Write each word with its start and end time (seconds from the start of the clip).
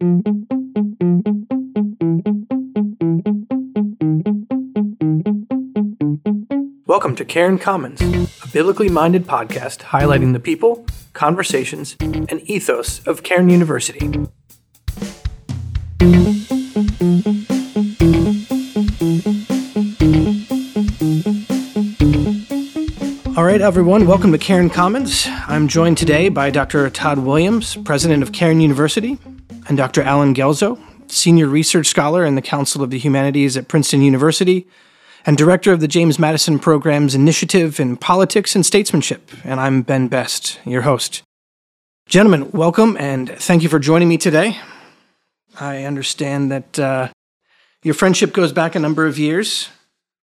Welcome 0.00 0.22
to 7.16 7.24
Cairn 7.24 7.58
Commons, 7.58 8.00
a 8.00 8.48
biblically 8.52 8.88
minded 8.88 9.26
podcast 9.26 9.78
highlighting 9.78 10.34
the 10.34 10.38
people, 10.38 10.86
conversations, 11.14 11.96
and 12.00 12.40
ethos 12.48 13.04
of 13.08 13.24
Cairn 13.24 13.48
University. 13.48 14.06
All 23.36 23.44
right, 23.44 23.60
everyone, 23.60 24.06
welcome 24.06 24.30
to 24.30 24.38
Cairn 24.38 24.70
Commons. 24.70 25.26
I'm 25.48 25.66
joined 25.66 25.98
today 25.98 26.28
by 26.28 26.50
Dr. 26.50 26.88
Todd 26.88 27.18
Williams, 27.18 27.74
president 27.74 28.22
of 28.22 28.30
Cairn 28.30 28.60
University, 28.60 29.18
and 29.68 29.76
Dr. 29.76 30.02
Allen 30.02 30.34
Guelzo, 30.34 30.80
senior 31.10 31.46
research 31.46 31.86
scholar 31.86 32.24
in 32.24 32.34
the 32.34 32.42
Council 32.42 32.82
of 32.82 32.90
the 32.90 32.98
Humanities 32.98 33.56
at 33.56 33.68
Princeton 33.68 34.02
University 34.02 34.66
and 35.26 35.36
director 35.36 35.72
of 35.72 35.80
the 35.80 35.88
James 35.88 36.18
Madison 36.18 36.58
Program's 36.58 37.14
Initiative 37.14 37.78
in 37.78 37.96
Politics 37.96 38.54
and 38.56 38.64
Statesmanship. 38.64 39.30
And 39.44 39.60
I'm 39.60 39.82
Ben 39.82 40.08
Best, 40.08 40.58
your 40.64 40.82
host. 40.82 41.22
Gentlemen, 42.06 42.50
welcome 42.52 42.96
and 42.98 43.28
thank 43.28 43.62
you 43.62 43.68
for 43.68 43.78
joining 43.78 44.08
me 44.08 44.16
today. 44.16 44.58
I 45.60 45.84
understand 45.84 46.50
that 46.50 46.78
uh, 46.78 47.08
your 47.82 47.94
friendship 47.94 48.32
goes 48.32 48.52
back 48.52 48.74
a 48.74 48.78
number 48.78 49.06
of 49.06 49.18
years. 49.18 49.68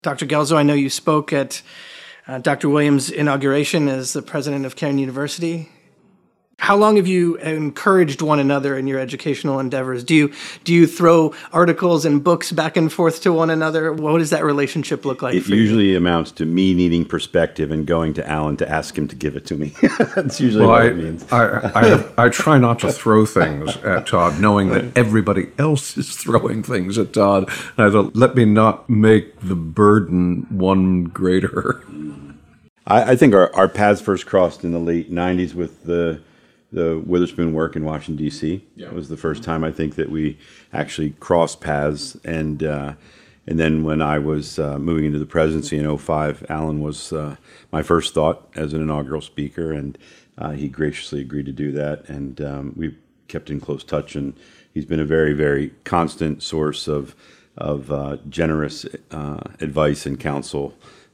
Dr. 0.04 0.28
Gelzo, 0.28 0.58
I 0.58 0.64
know 0.64 0.74
you 0.74 0.90
spoke 0.90 1.34
at 1.34 1.64
uh, 2.28 2.38
Dr. 2.38 2.70
Williams' 2.70 3.10
inauguration 3.10 3.88
as 3.88 4.14
the 4.14 4.22
president 4.22 4.66
of 4.66 4.76
Cairn 4.76 5.00
University. 5.00 5.70
How 6.64 6.78
long 6.78 6.96
have 6.96 7.08
you 7.08 7.36
encouraged 7.40 8.22
one 8.22 8.40
another 8.40 8.78
in 8.78 8.88
your 8.88 8.98
educational 8.98 9.60
endeavors? 9.60 10.02
Do 10.02 10.16
you 10.16 10.32
do 10.64 10.74
you 10.74 10.88
throw 10.88 11.34
articles 11.52 12.06
and 12.06 12.24
books 12.24 12.54
back 12.54 12.78
and 12.78 12.90
forth 12.90 13.22
to 13.24 13.34
one 13.34 13.50
another? 13.50 13.92
What 13.92 14.20
does 14.20 14.30
that 14.30 14.46
relationship 14.46 15.04
look 15.04 15.22
like? 15.22 15.36
It 15.36 15.46
usually 15.50 15.90
you? 15.90 15.98
amounts 15.98 16.32
to 16.32 16.46
me 16.46 16.74
needing 16.74 17.04
perspective 17.04 17.70
and 17.70 17.86
going 17.86 18.14
to 18.14 18.26
Allen 18.26 18.56
to 18.58 18.70
ask 18.70 18.98
him 18.98 19.10
to 19.10 19.16
give 19.18 19.36
it 19.36 19.46
to 19.48 19.56
me. 19.56 19.74
That's 20.16 20.40
usually 20.40 20.66
well, 20.66 20.76
what 20.76 20.84
I, 20.84 20.86
it 20.86 20.96
means. 20.96 21.34
I, 21.34 21.44
I, 21.76 22.14
I, 22.28 22.30
try 22.30 22.58
not 22.58 22.80
to 22.80 22.94
throw 22.94 23.26
things 23.26 23.76
at 23.84 24.08
Todd, 24.08 24.40
knowing 24.40 24.70
that 24.70 24.98
everybody 24.98 25.50
else 25.58 25.98
is 25.98 26.16
throwing 26.16 26.64
things 26.64 26.98
at 26.98 27.12
Todd. 27.12 27.50
And 27.76 27.88
I 27.88 27.92
thought, 27.92 28.16
let 28.16 28.38
me 28.38 28.46
not 28.46 28.90
make 28.90 29.38
the 29.42 29.56
burden 29.56 30.48
one 30.50 31.04
greater. 31.04 31.84
I, 32.88 33.12
I 33.12 33.16
think 33.18 33.34
our, 33.34 33.54
our 33.54 33.68
paths 33.68 34.00
first 34.00 34.26
crossed 34.26 34.64
in 34.64 34.72
the 34.72 34.80
late 34.80 35.12
'90s 35.12 35.54
with 35.54 35.84
the 35.84 36.22
the 36.74 37.02
Witherspoon 37.06 37.54
work 37.54 37.76
in 37.76 37.86
Washington 37.86 38.16
D.C. 38.16 38.66
Yeah. 38.76 38.88
It 38.88 38.94
was 38.94 39.08
the 39.08 39.18
first 39.18 39.44
time 39.44 39.64
I 39.64 39.72
think 39.72 39.96
that 39.96 40.10
we 40.10 40.38
actually 40.74 41.12
crossed 41.12 41.62
paths, 41.62 42.18
and 42.26 42.64
uh, 42.64 42.96
and 43.46 43.60
then 43.60 43.84
when 43.84 44.02
I 44.02 44.18
was 44.18 44.58
uh, 44.58 44.80
moving 44.80 45.06
into 45.06 45.20
the 45.20 45.26
presidency 45.26 45.78
in 45.78 45.98
05, 45.98 46.48
Allen 46.50 46.82
was 46.82 47.14
uh, 47.14 47.36
my 47.72 47.84
first 47.84 48.14
thought 48.14 48.50
as 48.56 48.74
an 48.74 48.82
inaugural 48.82 49.22
speaker, 49.22 49.72
and 49.72 49.98
uh, 50.38 50.52
he 50.52 50.68
graciously 50.68 51.22
agreed 51.22 51.46
to 51.46 51.52
do 51.52 51.72
that, 51.74 52.10
and 52.10 52.42
um, 52.42 52.74
we 52.76 52.98
kept 53.28 53.52
in 53.52 53.60
close 53.60 53.84
touch, 53.84 54.16
and 54.16 54.34
he's 54.74 54.86
been 54.86 55.00
a 55.00 55.06
very 55.06 55.34
very 55.34 55.72
constant 55.84 56.42
source 56.42 56.88
of 56.88 57.16
of 57.56 57.92
uh, 57.92 58.18
generous 58.28 58.84
uh, 59.12 59.42
advice 59.62 60.08
and 60.08 60.20
counsel 60.20 60.74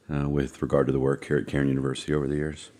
with 0.09 0.59
regard 0.63 0.87
to 0.87 0.93
the 0.93 0.99
work 0.99 1.25
here 1.25 1.37
at 1.37 1.45
Cairn 1.45 1.67
University 1.67 2.15
over 2.15 2.25
the 2.25 2.35
years. 2.35 2.71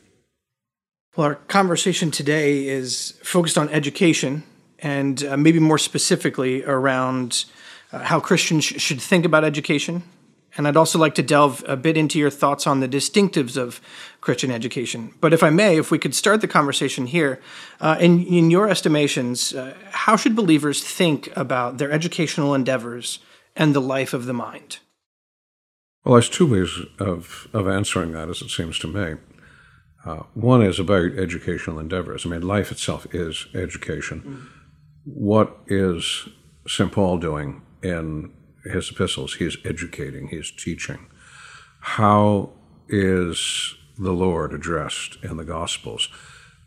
Well, 1.19 1.27
our 1.27 1.35
conversation 1.35 2.11
today 2.11 2.65
is 2.65 3.19
focused 3.23 3.57
on 3.57 3.67
education 3.71 4.43
and 4.79 5.21
uh, 5.25 5.35
maybe 5.35 5.59
more 5.59 5.77
specifically 5.77 6.63
around 6.63 7.43
uh, 7.91 7.99
how 7.99 8.21
Christians 8.21 8.63
sh- 8.63 8.79
should 8.79 9.01
think 9.01 9.25
about 9.25 9.43
education. 9.43 10.03
And 10.55 10.65
I'd 10.65 10.77
also 10.77 10.97
like 10.97 11.15
to 11.15 11.21
delve 11.21 11.61
a 11.67 11.75
bit 11.75 11.97
into 11.97 12.17
your 12.17 12.29
thoughts 12.29 12.65
on 12.65 12.79
the 12.79 12.87
distinctives 12.87 13.57
of 13.57 13.81
Christian 14.21 14.49
education. 14.49 15.13
But 15.19 15.33
if 15.33 15.43
I 15.43 15.49
may, 15.49 15.77
if 15.77 15.91
we 15.91 15.99
could 15.99 16.15
start 16.15 16.39
the 16.39 16.47
conversation 16.47 17.05
here, 17.05 17.41
uh, 17.81 17.97
in, 17.99 18.25
in 18.25 18.49
your 18.49 18.69
estimations, 18.69 19.53
uh, 19.53 19.75
how 19.91 20.15
should 20.15 20.37
believers 20.37 20.81
think 20.81 21.35
about 21.35 21.79
their 21.79 21.91
educational 21.91 22.55
endeavors 22.55 23.19
and 23.57 23.75
the 23.75 23.81
life 23.81 24.13
of 24.13 24.25
the 24.25 24.33
mind? 24.33 24.79
Well, 26.05 26.13
there's 26.13 26.29
two 26.29 26.49
ways 26.49 26.79
of, 26.97 27.49
of 27.51 27.67
answering 27.67 28.13
that, 28.13 28.29
as 28.29 28.41
it 28.41 28.51
seems 28.51 28.79
to 28.79 28.87
me. 28.87 29.17
Uh, 30.09 30.23
one 30.33 30.63
is 30.63 30.79
about 30.79 31.11
educational 31.19 31.77
endeavors. 31.77 32.25
I 32.25 32.29
mean, 32.29 32.41
life 32.41 32.71
itself 32.71 33.05
is 33.13 33.45
education. 33.53 34.21
Mm. 34.21 34.47
What 35.05 35.55
is 35.67 36.27
St. 36.67 36.91
Paul 36.91 37.19
doing 37.19 37.61
in 37.83 38.33
his 38.63 38.89
epistles? 38.89 39.35
He 39.35 39.45
is 39.45 39.57
educating, 39.63 40.29
he 40.29 40.37
is 40.37 40.51
teaching. 40.51 41.05
How 41.81 42.49
is 42.87 43.75
the 43.99 44.11
Lord 44.11 44.51
addressed 44.51 45.17
in 45.23 45.37
the 45.37 45.45
Gospels? 45.45 46.09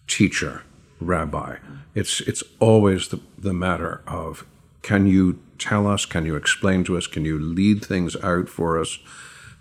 Teacher, 0.06 0.62
rabbi. 1.00 1.56
It's, 1.96 2.20
it's 2.20 2.44
always 2.60 3.08
the, 3.08 3.20
the 3.36 3.52
matter 3.52 4.02
of 4.06 4.46
can 4.82 5.06
you 5.06 5.40
tell 5.58 5.88
us, 5.88 6.06
can 6.06 6.26
you 6.26 6.36
explain 6.36 6.84
to 6.84 6.96
us, 6.96 7.08
can 7.08 7.24
you 7.24 7.40
lead 7.40 7.84
things 7.84 8.14
out 8.22 8.48
for 8.48 8.78
us? 8.78 9.00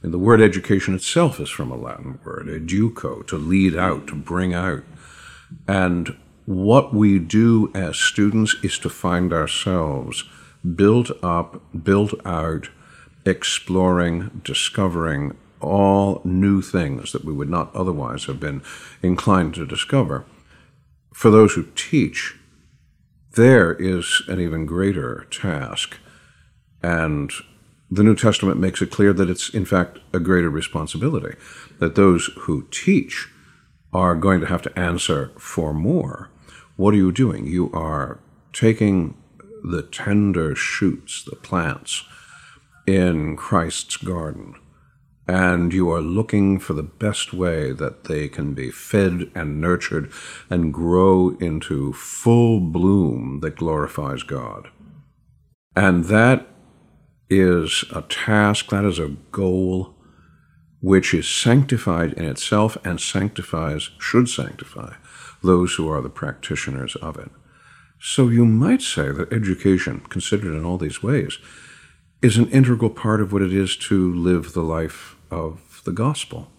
And 0.04 0.14
the 0.14 0.20
word 0.20 0.42
education 0.42 0.96
itself 0.96 1.40
is 1.40 1.50
from 1.50 1.72
a 1.72 1.78
Latin 1.78 2.20
word, 2.24 2.48
educo, 2.48 3.26
to 3.28 3.38
lead 3.38 3.76
out, 3.76 4.08
to 4.08 4.16
bring 4.16 4.54
out. 4.54 4.84
And 5.68 6.18
what 6.46 6.94
we 6.94 7.20
do 7.20 7.72
as 7.76 7.98
students 7.98 8.56
is 8.64 8.80
to 8.80 8.90
find 8.90 9.32
ourselves 9.32 10.24
built 10.76 11.12
up, 11.24 11.62
built 11.84 12.14
out, 12.26 12.70
exploring, 13.26 14.42
discovering 14.44 15.38
all 15.60 16.22
new 16.24 16.62
things 16.62 17.12
that 17.12 17.24
we 17.24 17.34
would 17.34 17.50
not 17.50 17.74
otherwise 17.76 18.26
have 18.26 18.40
been 18.40 18.64
inclined 19.04 19.54
to 19.56 19.66
discover. 19.66 20.26
For 21.14 21.30
those 21.30 21.54
who 21.54 21.68
teach, 21.76 22.36
there 23.34 23.74
is 23.74 24.24
an 24.28 24.40
even 24.40 24.66
greater 24.66 25.28
task. 25.30 25.98
And 26.82 27.32
the 27.92 28.04
New 28.04 28.16
Testament 28.16 28.58
makes 28.58 28.82
it 28.82 28.90
clear 28.90 29.12
that 29.12 29.30
it's, 29.30 29.50
in 29.50 29.66
fact, 29.66 30.00
a 30.14 30.20
greater 30.20 30.50
responsibility, 30.50 31.36
that 31.80 31.96
those 31.96 32.30
who 32.40 32.66
teach 32.72 33.28
are 33.92 34.16
going 34.16 34.40
to 34.40 34.48
have 34.48 34.62
to 34.62 34.80
answer 34.80 35.32
for 35.38 35.74
more. 35.74 36.30
What 36.78 36.94
are 36.94 36.98
you 36.98 37.12
doing? 37.12 37.46
You 37.46 37.70
are 37.74 38.20
taking 38.54 39.18
the 39.64 39.82
tender 39.84 40.56
shoots, 40.56 41.24
the 41.24 41.36
plants 41.36 42.06
in 42.88 43.36
Christ's 43.36 43.98
garden, 43.98 44.56
and 45.28 45.74
you 45.74 45.92
are 45.92 46.02
looking 46.02 46.60
for 46.60 46.74
the 46.74 46.84
best 46.84 47.34
way 47.34 47.74
that 47.74 48.06
they 48.06 48.30
can 48.30 48.54
be 48.54 48.72
fed 48.72 49.30
and 49.36 49.60
nurtured 49.60 50.12
and 50.50 50.74
grow 50.74 51.36
into 51.42 51.92
full 51.92 52.62
bloom 52.62 53.42
that 53.42 53.58
glorifies 53.58 54.24
God. 54.24 54.70
And 55.76 56.06
that 56.06 56.48
is 57.32 57.86
a 57.96 58.02
task, 58.04 58.70
that 58.70 58.84
is 58.84 59.00
a 59.00 59.16
goal 59.32 59.96
which 60.82 61.14
is 61.14 61.30
sanctified 61.30 62.12
in 62.14 62.26
itself 62.26 62.78
and 62.84 63.00
sanctifies, 63.00 63.92
should 64.00 64.28
sanctify, 64.28 64.94
those 65.42 65.76
who 65.76 65.90
are 65.90 66.02
the 66.02 66.10
practitioners 66.10 66.96
of 66.98 67.18
it. 67.18 67.32
So 68.00 68.30
you 68.30 68.46
might 68.46 68.82
say 68.82 69.12
that 69.12 69.32
education, 69.32 70.02
considered 70.10 70.56
in 70.56 70.66
all 70.66 70.78
these 70.78 71.02
ways, 71.02 71.38
is 72.22 72.38
an 72.38 72.50
integral 72.50 72.90
part 72.90 73.22
of 73.22 73.32
what 73.32 73.42
it 73.42 73.54
is 73.54 73.78
to 73.78 74.14
live 74.14 74.54
the 74.54 74.64
life 74.64 75.16
of 75.30 75.82
the 75.86 75.92
gospel. 75.92 76.52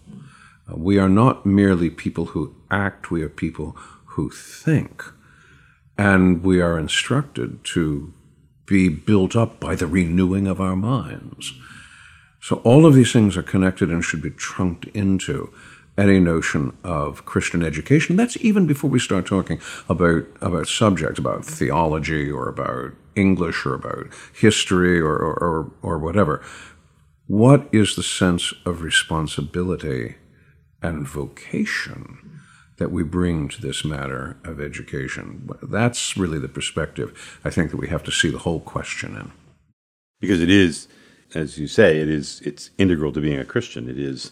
Uh, 0.69 0.77
we 0.77 0.97
are 0.97 1.09
not 1.09 1.45
merely 1.45 1.89
people 1.89 2.27
who 2.27 2.55
act, 2.71 3.11
we 3.11 3.21
are 3.21 3.29
people 3.29 3.77
who 4.05 4.29
think. 4.29 5.03
And 5.97 6.43
we 6.43 6.61
are 6.61 6.79
instructed 6.79 7.63
to 7.65 8.13
be 8.65 8.89
built 8.89 9.35
up 9.35 9.59
by 9.59 9.75
the 9.75 9.87
renewing 9.87 10.47
of 10.47 10.61
our 10.61 10.75
minds. 10.75 11.53
So 12.41 12.57
all 12.57 12.85
of 12.85 12.93
these 12.93 13.13
things 13.13 13.37
are 13.37 13.43
connected 13.43 13.89
and 13.89 14.03
should 14.03 14.21
be 14.21 14.29
trunked 14.29 14.85
into 14.87 15.53
any 15.97 16.19
notion 16.19 16.75
of 16.83 17.25
Christian 17.25 17.63
education. 17.63 18.15
That's 18.15 18.37
even 18.37 18.65
before 18.65 18.89
we 18.89 18.99
start 18.99 19.25
talking 19.25 19.61
about, 19.87 20.25
about 20.41 20.67
subjects, 20.67 21.19
about 21.19 21.45
theology 21.45 22.31
or 22.31 22.49
about 22.49 22.93
English 23.15 23.65
or 23.65 23.75
about 23.75 24.07
history 24.33 24.99
or, 24.99 25.15
or, 25.15 25.33
or, 25.35 25.71
or 25.81 25.99
whatever. 25.99 26.43
What 27.27 27.69
is 27.71 27.95
the 27.95 28.03
sense 28.03 28.53
of 28.65 28.81
responsibility 28.81 30.15
and 30.81 31.07
vocation 31.07 32.22
that 32.77 32.91
we 32.91 33.03
bring 33.03 33.47
to 33.49 33.61
this 33.61 33.85
matter 33.85 34.37
of 34.43 34.59
education. 34.59 35.49
That's 35.61 36.17
really 36.17 36.39
the 36.39 36.47
perspective 36.47 37.39
I 37.45 37.49
think 37.49 37.71
that 37.71 37.77
we 37.77 37.89
have 37.89 38.03
to 38.03 38.11
see 38.11 38.29
the 38.29 38.39
whole 38.39 38.59
question 38.59 39.15
in. 39.15 39.31
Because 40.19 40.41
it 40.41 40.49
is, 40.49 40.87
as 41.35 41.57
you 41.57 41.67
say, 41.67 41.99
it 41.99 42.09
is 42.09 42.41
it's 42.41 42.71
integral 42.77 43.11
to 43.13 43.21
being 43.21 43.39
a 43.39 43.45
Christian. 43.45 43.89
It 43.89 43.99
is 43.99 44.31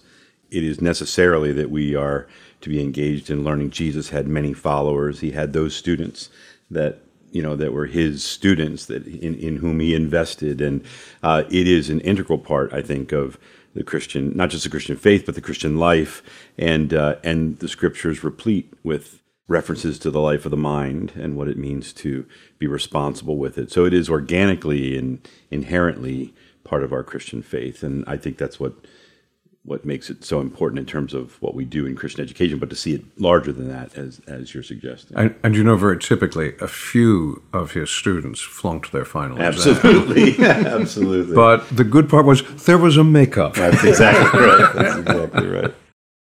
it 0.50 0.64
is 0.64 0.82
necessarily 0.82 1.54
that 1.54 1.72
we 1.72 1.96
are 1.96 2.28
to 2.62 2.70
be 2.70 2.82
engaged 2.82 3.30
in 3.30 3.44
learning. 3.44 3.72
Jesus 3.72 4.10
had 4.10 4.28
many 4.28 4.54
followers. 4.54 5.22
He 5.22 5.32
had 5.32 5.54
those 5.54 5.76
students 5.76 6.30
that 6.70 7.00
you 7.32 7.42
know 7.42 7.56
that 7.56 7.74
were 7.74 7.86
his 7.86 8.24
students 8.24 8.86
that 8.88 9.08
in, 9.08 9.36
in 9.36 9.58
whom 9.58 9.80
he 9.80 9.96
invested, 9.96 10.62
and 10.62 10.84
uh, 11.24 11.44
it 11.50 11.68
is 11.68 11.90
an 11.90 12.02
integral 12.02 12.38
part, 12.38 12.74
I 12.74 12.82
think, 12.82 13.12
of 13.12 13.38
the 13.74 13.84
Christian, 13.84 14.36
not 14.36 14.50
just 14.50 14.64
the 14.64 14.70
Christian 14.70 14.98
faith, 14.98 15.26
but 15.26 15.36
the 15.36 15.42
Christian 15.42 15.78
life, 15.78 16.22
and 16.58 16.94
uh, 16.94 17.16
and 17.24 17.60
the 17.60 17.68
scriptures 17.68 18.24
replete 18.24 18.74
with 18.84 19.22
references 19.48 20.00
to 20.00 20.12
the 20.12 20.22
life 20.22 20.46
of 20.46 20.52
the 20.52 20.58
mind 20.58 21.14
and 21.16 21.36
what 21.36 21.48
it 21.48 21.58
means 21.58 21.92
to 21.92 22.26
be 22.58 22.68
responsible 22.68 23.38
with 23.38 23.58
it. 23.58 23.72
So 23.72 23.86
it 23.86 23.94
is 23.94 24.10
organically 24.10 24.98
and 24.98 25.28
inherently 25.50 26.34
part 26.64 26.84
of 26.84 26.94
our 26.94 27.04
Christian 27.04 27.42
faith, 27.42 27.84
and 27.84 28.04
I 28.08 28.18
think 28.18 28.38
that's 28.38 28.60
what 28.60 28.74
what 29.64 29.86
makes 29.86 30.10
it 30.10 30.24
so 30.24 30.42
important 30.42 30.80
in 30.80 30.86
terms 30.86 31.14
of 31.14 31.40
what 31.42 31.54
we 31.54 31.66
do 31.66 31.86
in 31.86 31.96
Christian 31.96 32.24
education, 32.24 32.58
but 32.58 32.70
to 32.72 32.76
see 32.76 32.96
it 32.96 33.04
larger 33.20 33.52
than 33.52 33.68
that, 33.70 33.96
as 33.96 34.20
as 34.28 34.54
you're 34.54 34.64
suggesting. 34.64 35.16
And, 35.16 35.36
and 35.44 35.56
you 35.56 35.64
know, 35.64 35.76
very 35.78 36.00
typically, 36.00 36.54
a 36.60 36.68
few 36.68 37.44
of 37.54 37.72
his 37.74 37.92
students 37.92 38.42
flunked 38.42 38.92
their 38.92 39.06
final 39.06 39.40
absolutely. 39.40 40.30
exam. 40.30 40.46
Absolutely, 40.46 40.72
absolutely. 40.82 41.36
But 41.36 41.70
the 41.70 41.84
good 41.84 42.10
part 42.10 42.26
was 42.26 42.42
there 42.66 42.78
was 42.78 42.98
a 42.98 43.04
makeup. 43.04 43.54
That's 43.54 43.84
exactly 43.84 44.40
right. 44.40 44.74
That's 44.74 44.98
exactly 44.98 45.48
right. 45.48 45.74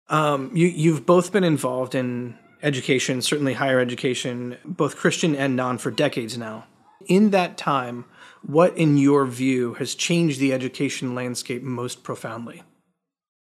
Um, 0.08 0.52
you 0.54 0.68
you've 0.68 1.04
both 1.04 1.32
been 1.32 1.44
involved 1.44 1.96
in 1.96 2.38
education, 2.62 3.22
certainly 3.22 3.54
higher 3.54 3.80
education, 3.80 4.56
both 4.64 4.96
Christian 4.96 5.34
and 5.34 5.56
non, 5.56 5.78
for 5.78 5.90
decades 5.90 6.38
now. 6.38 6.66
In 7.06 7.30
that 7.30 7.56
time, 7.56 8.04
what, 8.42 8.76
in 8.76 8.96
your 8.96 9.26
view, 9.26 9.74
has 9.74 9.94
changed 9.96 10.38
the 10.38 10.52
education 10.52 11.14
landscape 11.14 11.62
most 11.62 12.04
profoundly? 12.04 12.62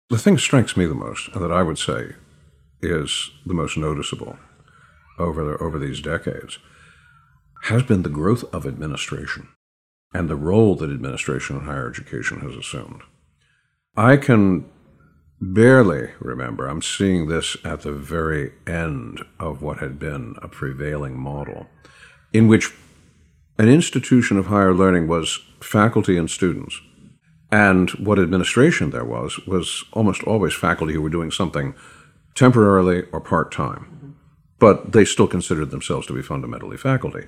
The 0.10 0.18
thing 0.18 0.36
that 0.36 0.42
strikes 0.42 0.76
me 0.76 0.88
the 0.88 0.96
most, 0.96 1.30
and 1.34 1.44
that 1.44 1.52
I 1.52 1.62
would 1.62 1.78
say 1.78 2.16
is 2.82 3.30
the 3.46 3.54
most 3.54 3.78
noticeable 3.78 4.40
over, 5.20 5.44
the, 5.44 5.58
over 5.64 5.78
these 5.78 6.02
decades, 6.02 6.58
has 7.64 7.84
been 7.84 8.02
the 8.02 8.10
growth 8.10 8.44
of 8.52 8.66
administration 8.66 9.50
and 10.12 10.28
the 10.28 10.36
role 10.36 10.76
that 10.76 10.90
administration 10.90 11.58
in 11.58 11.66
higher 11.66 11.88
education 11.88 12.40
has 12.40 12.56
assumed. 12.56 13.02
I 13.96 14.18
can 14.18 14.66
barely 15.40 16.10
remember, 16.20 16.68
I'm 16.68 16.82
seeing 16.82 17.28
this 17.28 17.56
at 17.64 17.82
the 17.82 17.92
very 17.92 18.54
end 18.66 19.24
of 19.40 19.62
what 19.62 19.78
had 19.78 20.00
been 20.00 20.36
a 20.42 20.48
prevailing 20.48 21.20
model, 21.20 21.68
in 22.34 22.48
which 22.48 22.74
an 23.60 23.70
institution 23.70 24.38
of 24.38 24.48
higher 24.48 24.74
learning 24.74 25.08
was 25.08 25.40
faculty 25.62 26.18
and 26.18 26.32
students 26.32 26.82
and 27.52 27.90
what 27.92 28.20
administration 28.20 28.92
there 28.92 29.06
was 29.06 29.40
was 29.48 29.84
almost 29.94 30.24
always 30.24 30.54
faculty 30.54 30.94
who 30.94 31.02
were 31.02 31.10
doing 31.10 31.32
something 31.32 31.74
temporarily 32.36 33.04
or 33.12 33.20
part 33.20 33.52
time, 33.52 34.16
but 34.60 34.92
they 34.92 35.06
still 35.06 35.28
considered 35.28 35.72
themselves 35.72 36.08
to 36.08 36.14
be 36.14 36.22
fundamentally 36.22 36.78
faculty. 36.78 37.26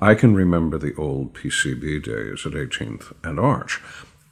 I 0.00 0.14
can 0.14 0.34
remember 0.34 0.78
the 0.78 0.94
old 0.96 1.34
PCB 1.34 2.02
days 2.02 2.46
at 2.46 2.52
18th 2.52 3.12
and 3.22 3.38
Arch, 3.38 3.80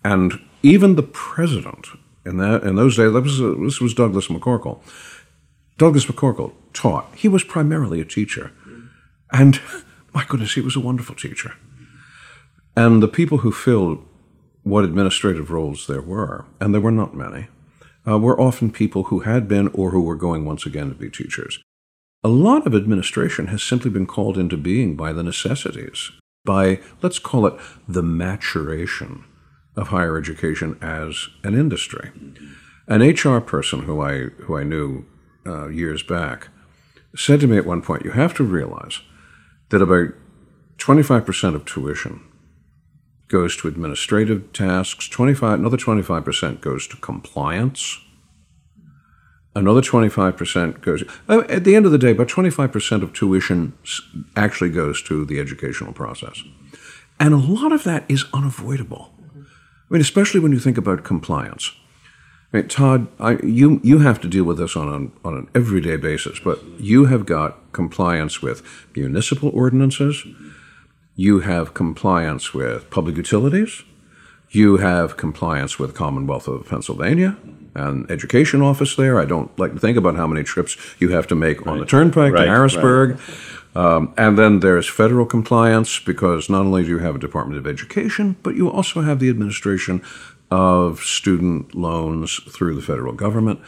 and 0.04 0.40
even 0.62 0.96
the 0.96 1.02
president 1.02 1.88
in 2.28 2.36
that 2.36 2.62
in 2.62 2.76
those 2.76 2.96
days, 2.96 3.12
was, 3.12 3.40
uh, 3.40 3.54
this 3.60 3.80
was 3.80 3.94
Douglas 3.94 4.28
MacCorkle. 4.28 4.80
Douglas 5.78 6.04
MacCorkle 6.06 6.52
taught. 6.74 7.06
He 7.14 7.28
was 7.28 7.42
primarily 7.42 8.00
a 8.00 8.04
teacher, 8.04 8.52
and 9.32 9.60
my 10.14 10.24
goodness, 10.28 10.54
he 10.54 10.60
was 10.60 10.76
a 10.76 10.80
wonderful 10.80 11.14
teacher. 11.14 11.54
And 12.76 13.02
the 13.02 13.08
people 13.08 13.38
who 13.38 13.50
filled 13.50 14.04
what 14.68 14.84
administrative 14.84 15.50
roles 15.50 15.86
there 15.86 16.02
were, 16.02 16.44
and 16.60 16.72
there 16.72 16.80
were 16.80 16.90
not 16.90 17.14
many, 17.14 17.48
uh, 18.06 18.18
were 18.18 18.40
often 18.40 18.70
people 18.70 19.04
who 19.04 19.20
had 19.20 19.48
been 19.48 19.68
or 19.68 19.90
who 19.90 20.00
were 20.00 20.16
going 20.16 20.44
once 20.44 20.66
again 20.66 20.88
to 20.88 20.94
be 20.94 21.10
teachers. 21.10 21.58
A 22.24 22.28
lot 22.28 22.66
of 22.66 22.74
administration 22.74 23.48
has 23.48 23.62
simply 23.62 23.90
been 23.90 24.06
called 24.06 24.36
into 24.36 24.56
being 24.56 24.96
by 24.96 25.12
the 25.12 25.22
necessities, 25.22 26.10
by, 26.44 26.80
let's 27.02 27.18
call 27.18 27.46
it, 27.46 27.54
the 27.86 28.02
maturation 28.02 29.24
of 29.76 29.88
higher 29.88 30.18
education 30.18 30.76
as 30.82 31.28
an 31.44 31.54
industry. 31.54 32.10
An 32.88 33.02
HR 33.02 33.40
person 33.40 33.82
who 33.82 34.00
I, 34.00 34.30
who 34.44 34.56
I 34.56 34.64
knew 34.64 35.06
uh, 35.46 35.68
years 35.68 36.02
back 36.02 36.48
said 37.14 37.40
to 37.40 37.46
me 37.46 37.56
at 37.56 37.66
one 37.66 37.82
point, 37.82 38.04
You 38.04 38.12
have 38.12 38.34
to 38.34 38.44
realize 38.44 39.00
that 39.68 39.82
about 39.82 40.08
25% 40.78 41.54
of 41.54 41.64
tuition 41.64 42.22
goes 43.28 43.56
to 43.58 43.68
administrative 43.68 44.52
tasks, 44.52 45.08
25, 45.08 45.60
another 45.60 45.76
25% 45.76 46.60
goes 46.60 46.86
to 46.88 46.96
compliance. 46.96 47.98
Another 49.54 49.80
25% 49.80 50.80
goes, 50.82 51.02
uh, 51.28 51.42
at 51.48 51.64
the 51.64 51.74
end 51.74 51.84
of 51.84 51.92
the 51.92 51.98
day, 51.98 52.12
about 52.12 52.28
25% 52.28 53.02
of 53.02 53.12
tuition 53.12 53.76
actually 54.36 54.70
goes 54.70 55.02
to 55.02 55.24
the 55.24 55.40
educational 55.40 55.92
process. 55.92 56.42
And 57.20 57.34
a 57.34 57.38
lot 57.38 57.72
of 57.72 57.84
that 57.84 58.04
is 58.08 58.24
unavoidable. 58.32 59.12
I 59.34 59.94
mean, 59.94 60.00
especially 60.00 60.40
when 60.40 60.52
you 60.52 60.58
think 60.58 60.78
about 60.78 61.02
compliance. 61.04 61.72
I 62.52 62.58
mean, 62.58 62.68
Todd, 62.68 63.08
I, 63.18 63.38
you, 63.42 63.80
you 63.82 63.98
have 63.98 64.20
to 64.20 64.28
deal 64.28 64.44
with 64.44 64.58
this 64.58 64.76
on 64.76 65.12
on 65.24 65.34
an 65.34 65.48
everyday 65.54 65.96
basis, 65.96 66.38
but 66.38 66.62
you 66.78 67.06
have 67.06 67.26
got 67.26 67.72
compliance 67.72 68.40
with 68.40 68.62
municipal 68.94 69.50
ordinances, 69.52 70.24
you 71.18 71.40
have 71.40 71.74
compliance 71.74 72.54
with 72.54 72.88
public 72.90 73.16
utilities, 73.16 73.82
you 74.50 74.76
have 74.76 75.16
compliance 75.16 75.76
with 75.76 75.92
Commonwealth 75.92 76.46
of 76.46 76.68
Pennsylvania 76.68 77.36
and 77.74 78.08
education 78.08 78.62
office 78.62 78.94
there. 78.94 79.20
I 79.20 79.24
don't 79.24 79.50
like 79.58 79.74
to 79.74 79.80
think 79.80 79.98
about 79.98 80.14
how 80.14 80.28
many 80.28 80.44
trips 80.44 80.76
you 81.00 81.08
have 81.08 81.26
to 81.26 81.34
make 81.34 81.66
right. 81.66 81.72
on 81.72 81.80
the 81.80 81.86
turnpike 81.86 82.34
right, 82.34 82.44
to 82.44 82.48
Harrisburg. 82.48 83.18
Right. 83.74 83.84
Um, 83.84 84.14
and 84.16 84.38
then 84.38 84.60
there's 84.60 84.88
federal 84.88 85.26
compliance 85.26 85.98
because 85.98 86.48
not 86.48 86.60
only 86.60 86.84
do 86.84 86.90
you 86.90 86.98
have 86.98 87.16
a 87.16 87.18
Department 87.18 87.58
of 87.58 87.66
Education, 87.66 88.36
but 88.44 88.54
you 88.54 88.70
also 88.70 89.00
have 89.00 89.18
the 89.18 89.28
administration 89.28 90.00
of 90.52 91.00
student 91.00 91.74
loans 91.74 92.40
through 92.48 92.76
the 92.76 92.82
federal 92.82 93.12
government. 93.12 93.58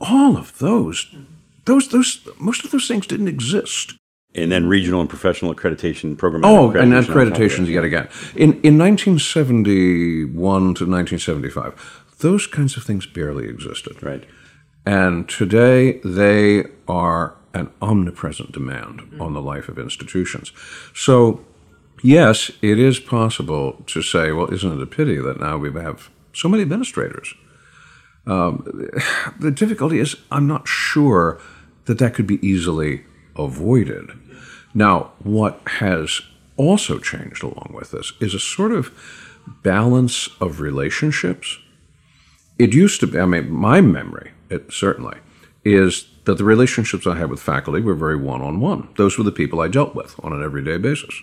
All 0.00 0.36
of 0.36 0.56
those, 0.58 1.12
those, 1.64 1.88
those, 1.88 2.28
most 2.38 2.64
of 2.64 2.70
those 2.70 2.86
things 2.86 3.08
didn't 3.08 3.28
exist 3.28 3.94
and 4.34 4.50
then 4.50 4.66
regional 4.66 5.00
and 5.00 5.08
professional 5.08 5.54
accreditation 5.54 6.18
program. 6.18 6.44
Oh, 6.44 6.70
and 6.70 6.92
accreditations 6.92 7.68
yet 7.68 7.84
again. 7.84 8.08
In 8.34 8.60
in 8.62 8.78
1971 8.78 10.26
to 10.74 10.86
1975, 10.86 12.04
those 12.18 12.46
kinds 12.46 12.76
of 12.76 12.84
things 12.84 13.06
barely 13.06 13.48
existed. 13.48 14.02
Right. 14.02 14.24
And 14.86 15.28
today 15.28 16.00
they 16.04 16.64
are 16.86 17.36
an 17.54 17.70
omnipresent 17.80 18.52
demand 18.52 19.00
mm-hmm. 19.00 19.22
on 19.22 19.32
the 19.32 19.40
life 19.40 19.68
of 19.68 19.78
institutions. 19.78 20.52
So, 20.94 21.44
yes, 22.02 22.50
it 22.60 22.78
is 22.78 22.98
possible 22.98 23.82
to 23.86 24.02
say, 24.02 24.32
well, 24.32 24.52
isn't 24.52 24.72
it 24.72 24.82
a 24.82 24.86
pity 24.86 25.18
that 25.18 25.40
now 25.40 25.56
we 25.56 25.72
have 25.72 26.10
so 26.32 26.48
many 26.48 26.62
administrators? 26.62 27.34
Um, 28.26 28.64
the 29.38 29.50
difficulty 29.50 30.00
is, 30.00 30.16
I'm 30.30 30.46
not 30.46 30.68
sure 30.68 31.40
that 31.86 31.98
that 31.98 32.14
could 32.14 32.26
be 32.26 32.44
easily 32.46 33.04
avoided. 33.36 34.10
Now, 34.74 35.12
what 35.22 35.60
has 35.78 36.20
also 36.56 36.98
changed 36.98 37.42
along 37.42 37.72
with 37.72 37.92
this 37.92 38.12
is 38.20 38.34
a 38.34 38.40
sort 38.40 38.72
of 38.72 38.92
balance 39.62 40.28
of 40.40 40.60
relationships. 40.60 41.58
It 42.58 42.74
used 42.74 43.00
to 43.00 43.06
be, 43.06 43.18
I 43.18 43.26
mean, 43.26 43.50
my 43.50 43.80
memory, 43.80 44.32
it, 44.50 44.72
certainly, 44.72 45.18
is 45.64 46.08
that 46.24 46.38
the 46.38 46.44
relationships 46.44 47.06
I 47.06 47.16
had 47.16 47.30
with 47.30 47.40
faculty 47.40 47.80
were 47.80 47.94
very 47.94 48.16
one 48.16 48.40
on 48.40 48.60
one. 48.60 48.88
Those 48.96 49.18
were 49.18 49.24
the 49.24 49.32
people 49.32 49.60
I 49.60 49.68
dealt 49.68 49.94
with 49.94 50.14
on 50.22 50.32
an 50.32 50.42
everyday 50.42 50.78
basis. 50.78 51.14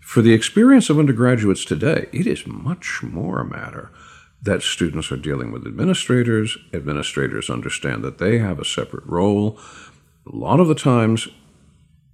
For 0.00 0.22
the 0.22 0.32
experience 0.32 0.90
of 0.90 0.98
undergraduates 0.98 1.64
today, 1.64 2.08
it 2.12 2.26
is 2.26 2.46
much 2.46 3.00
more 3.02 3.40
a 3.40 3.44
matter 3.44 3.90
that 4.42 4.62
students 4.62 5.12
are 5.12 5.16
dealing 5.16 5.52
with 5.52 5.66
administrators. 5.66 6.56
Administrators 6.72 7.50
understand 7.50 8.02
that 8.02 8.18
they 8.18 8.38
have 8.38 8.58
a 8.58 8.64
separate 8.64 9.06
role. 9.06 9.58
A 10.26 10.34
lot 10.34 10.58
of 10.58 10.68
the 10.68 10.74
times, 10.74 11.28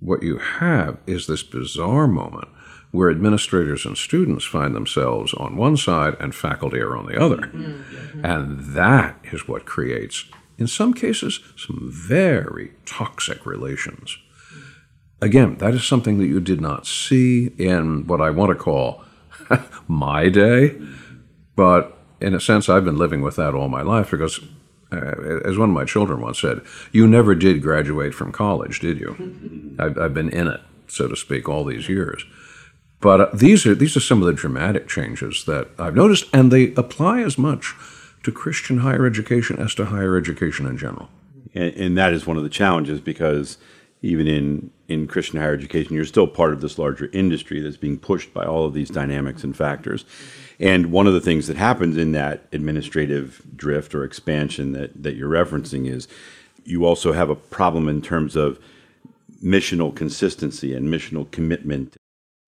what 0.00 0.22
you 0.22 0.38
have 0.38 0.98
is 1.06 1.26
this 1.26 1.42
bizarre 1.42 2.06
moment 2.06 2.48
where 2.90 3.10
administrators 3.10 3.84
and 3.84 3.98
students 3.98 4.44
find 4.44 4.74
themselves 4.74 5.34
on 5.34 5.56
one 5.56 5.76
side 5.76 6.16
and 6.20 6.34
faculty 6.34 6.78
are 6.78 6.96
on 6.96 7.06
the 7.06 7.20
other. 7.20 7.38
Mm-hmm. 7.38 8.24
And 8.24 8.60
that 8.74 9.18
is 9.32 9.48
what 9.48 9.66
creates, 9.66 10.24
in 10.56 10.66
some 10.66 10.94
cases, 10.94 11.40
some 11.56 11.90
very 11.92 12.72
toxic 12.86 13.44
relations. 13.44 14.16
Again, 15.20 15.56
that 15.58 15.74
is 15.74 15.84
something 15.84 16.18
that 16.18 16.26
you 16.26 16.40
did 16.40 16.60
not 16.60 16.86
see 16.86 17.48
in 17.58 18.06
what 18.06 18.20
I 18.20 18.30
want 18.30 18.50
to 18.50 18.54
call 18.54 19.04
my 19.88 20.28
day, 20.28 20.76
but 21.54 21.98
in 22.20 22.34
a 22.34 22.40
sense, 22.40 22.68
I've 22.68 22.84
been 22.84 22.98
living 22.98 23.20
with 23.20 23.36
that 23.36 23.54
all 23.54 23.68
my 23.68 23.82
life 23.82 24.10
because 24.10 24.40
uh, 24.92 25.40
as 25.44 25.58
one 25.58 25.70
of 25.70 25.74
my 25.74 25.84
children 25.84 26.20
once 26.20 26.40
said, 26.40 26.60
you 26.92 27.06
never 27.06 27.34
did 27.34 27.62
graduate 27.62 28.14
from 28.14 28.32
college, 28.32 28.80
did 28.80 29.00
you? 29.00 29.74
I've, 29.78 29.98
I've 29.98 30.14
been 30.14 30.30
in 30.30 30.46
it, 30.46 30.60
so 30.86 31.08
to 31.08 31.16
speak, 31.16 31.48
all 31.48 31.64
these 31.64 31.88
years. 31.88 32.24
But 33.00 33.20
uh, 33.20 33.28
these 33.34 33.66
are 33.66 33.74
these 33.74 33.96
are 33.96 34.00
some 34.00 34.22
of 34.22 34.26
the 34.26 34.32
dramatic 34.32 34.88
changes 34.88 35.44
that 35.44 35.68
I've 35.78 35.94
noticed, 35.94 36.26
and 36.32 36.50
they 36.50 36.72
apply 36.74 37.20
as 37.20 37.36
much 37.36 37.74
to 38.22 38.32
Christian 38.32 38.78
higher 38.78 39.06
education 39.06 39.58
as 39.58 39.74
to 39.74 39.86
higher 39.86 40.16
education 40.16 40.66
in 40.66 40.78
general. 40.78 41.08
And, 41.54 41.74
and 41.74 41.98
that 41.98 42.12
is 42.12 42.26
one 42.26 42.36
of 42.36 42.42
the 42.42 42.48
challenges 42.48 43.00
because 43.00 43.58
even 44.02 44.26
in 44.26 44.70
in 44.88 45.06
Christian 45.08 45.40
higher 45.40 45.54
education, 45.54 45.94
you're 45.94 46.04
still 46.04 46.26
part 46.26 46.52
of 46.52 46.60
this 46.60 46.78
larger 46.78 47.10
industry 47.12 47.60
that's 47.60 47.76
being 47.76 47.98
pushed 47.98 48.32
by 48.32 48.44
all 48.44 48.64
of 48.64 48.72
these 48.72 48.88
dynamics 48.88 49.44
and 49.44 49.56
factors. 49.56 50.04
And 50.58 50.90
one 50.90 51.06
of 51.06 51.12
the 51.12 51.20
things 51.20 51.46
that 51.46 51.56
happens 51.56 51.96
in 51.96 52.12
that 52.12 52.46
administrative 52.52 53.42
drift 53.54 53.94
or 53.94 54.04
expansion 54.04 54.72
that, 54.72 55.02
that 55.02 55.16
you're 55.16 55.30
referencing 55.30 55.88
is 55.90 56.08
you 56.64 56.84
also 56.84 57.12
have 57.12 57.30
a 57.30 57.34
problem 57.34 57.88
in 57.88 58.02
terms 58.02 58.36
of 58.36 58.58
missional 59.42 59.94
consistency 59.94 60.74
and 60.74 60.88
missional 60.88 61.30
commitment. 61.30 61.96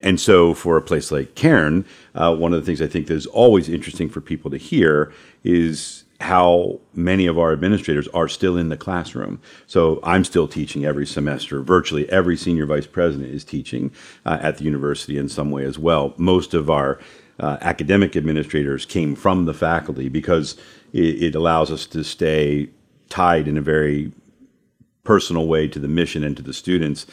And 0.00 0.21
so, 0.21 0.55
for 0.55 0.77
a 0.77 0.83
place 0.83 1.11
like 1.11 1.35
Cairn, 1.35 1.85
uh, 2.15 2.35
one 2.35 2.55
of 2.55 2.61
the 2.61 2.67
things 2.67 2.81
I 2.81 2.87
think 2.87 3.09
that 3.09 3.15
is 3.15 3.27
always 3.27 3.69
interesting 3.69 4.09
for 4.09 4.21
people 4.21 4.50
to 4.50 4.57
hear 4.57 5.12
is 5.43 6.05
how 6.21 6.81
many 6.95 7.27
of 7.27 7.38
our 7.38 7.53
administrators 7.53 8.09
are 8.09 8.29
still 8.29 8.57
in 8.57 8.71
the 8.71 8.77
classroom. 8.77 9.41
So 9.67 10.00
I'm 10.03 10.25
still 10.25 10.49
teaching 10.49 10.85
every 10.85 11.07
semester. 11.07 11.62
Virtually 11.62 12.11
every 12.11 12.37
senior 12.37 12.67
vice 12.67 12.87
president 12.87 13.33
is 13.33 13.45
teaching 13.45 13.93
uh, 14.27 14.38
at 14.43 14.59
the 14.59 14.65
university 14.65 15.17
in 15.17 15.29
some 15.29 15.50
way 15.50 15.65
as 15.65 15.79
well. 15.79 16.15
Most 16.17 16.55
of 16.55 16.69
our 16.71 16.99
uh, 17.40 17.59
academic 17.61 18.16
administrators 18.16 18.85
came 18.85 19.14
from 19.14 19.45
the 19.45 19.54
faculty 19.54 20.09
because 20.09 20.57
it, 20.92 21.23
it 21.23 21.35
allows 21.35 21.71
us 21.71 21.87
to 21.87 22.02
stay 22.02 22.68
tied 23.09 23.49
in 23.49 23.57
a 23.57 23.62
very 23.62 24.12
personal 25.04 25.47
way 25.47 25.66
to 25.66 25.78
the 25.78 25.88
mission 25.88 26.23
and 26.23 26.37
to 26.37 26.42
the 26.42 26.52
students 26.52 27.07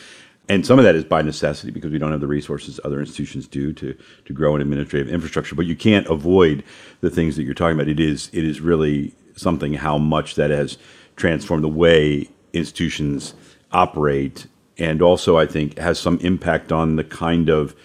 and 0.48 0.66
some 0.66 0.78
of 0.78 0.86
that 0.86 0.96
is 0.96 1.04
by 1.04 1.22
necessity 1.22 1.72
because 1.72 1.92
we 1.92 1.98
don't 1.98 2.12
have 2.12 2.22
the 2.22 2.28
resources 2.28 2.80
other 2.84 3.00
institutions 3.00 3.48
do 3.48 3.74
to 3.74 3.98
to 4.26 4.34
grow 4.34 4.56
an 4.56 4.62
administrative 4.62 5.12
infrastructure. 5.12 5.56
But 5.56 5.66
you 5.66 5.76
can't 5.76 6.08
avoid 6.08 6.64
the 7.02 7.10
things 7.10 7.36
that 7.36 7.44
you're 7.44 7.56
talking 7.56 7.76
about. 7.76 7.88
It 7.88 8.00
is 8.00 8.30
it 8.32 8.44
is 8.44 8.62
really 8.62 9.16
something 9.36 9.74
how 9.74 9.98
much 9.98 10.36
that 10.36 10.52
has 10.52 10.78
transformed 11.16 11.64
the 11.64 11.70
way 11.70 12.30
institutions 12.54 13.34
operate, 13.72 14.46
and 14.78 15.02
also 15.02 15.38
I 15.38 15.48
think 15.48 15.78
has 15.80 16.00
some 16.00 16.20
impact 16.20 16.72
on 16.72 16.96
the 16.96 17.04
kind 17.04 17.50
of 17.50 17.76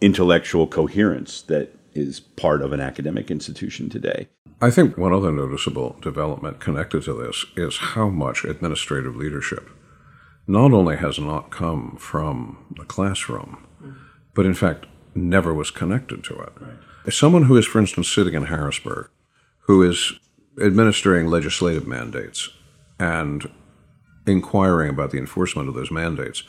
intellectual 0.00 0.66
coherence 0.66 1.42
that 1.42 1.74
is 1.94 2.20
part 2.20 2.62
of 2.62 2.72
an 2.72 2.80
academic 2.80 3.30
institution 3.30 3.88
today. 3.88 4.28
I 4.60 4.70
think 4.70 4.96
one 4.96 5.12
other 5.12 5.32
noticeable 5.32 5.96
development 6.00 6.60
connected 6.60 7.02
to 7.04 7.14
this 7.14 7.44
is 7.56 7.76
how 7.78 8.08
much 8.08 8.44
administrative 8.44 9.16
leadership 9.16 9.70
not 10.46 10.72
only 10.72 10.96
has 10.96 11.18
not 11.18 11.50
come 11.50 11.96
from 11.96 12.64
the 12.76 12.84
classroom, 12.84 13.66
but 14.34 14.46
in 14.46 14.54
fact 14.54 14.86
never 15.14 15.52
was 15.54 15.70
connected 15.70 16.22
to 16.24 16.34
it. 16.40 16.52
Right. 16.60 17.12
Someone 17.12 17.44
who 17.44 17.56
is, 17.56 17.66
for 17.66 17.78
instance, 17.80 18.08
sitting 18.08 18.34
in 18.34 18.46
Harrisburg, 18.46 19.08
who 19.60 19.82
is 19.82 20.12
administering 20.60 21.26
legislative 21.26 21.86
mandates 21.86 22.50
and 22.98 23.50
inquiring 24.26 24.90
about 24.90 25.10
the 25.10 25.18
enforcement 25.18 25.68
of 25.68 25.74
those 25.74 25.90
mandates, 25.90 26.42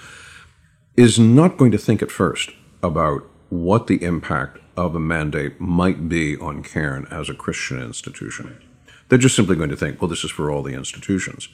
is 0.95 1.17
not 1.17 1.57
going 1.57 1.71
to 1.71 1.77
think 1.77 2.01
at 2.01 2.11
first 2.11 2.51
about 2.83 3.30
what 3.51 3.85
the 3.85 4.03
impact 4.03 4.57
of 4.75 4.95
a 4.95 4.99
mandate 4.99 5.61
might 5.61 6.09
be 6.09 6.35
on 6.37 6.63
Cairn 6.63 7.07
as 7.11 7.29
a 7.29 7.35
Christian 7.35 7.79
institution. 7.79 8.59
They're 9.07 9.19
just 9.19 9.35
simply 9.35 9.55
going 9.55 9.69
to 9.69 9.77
think, 9.77 10.01
well, 10.01 10.09
this 10.09 10.23
is 10.23 10.31
for 10.31 10.49
all 10.49 10.63
the 10.63 10.73
institutions 10.73 11.47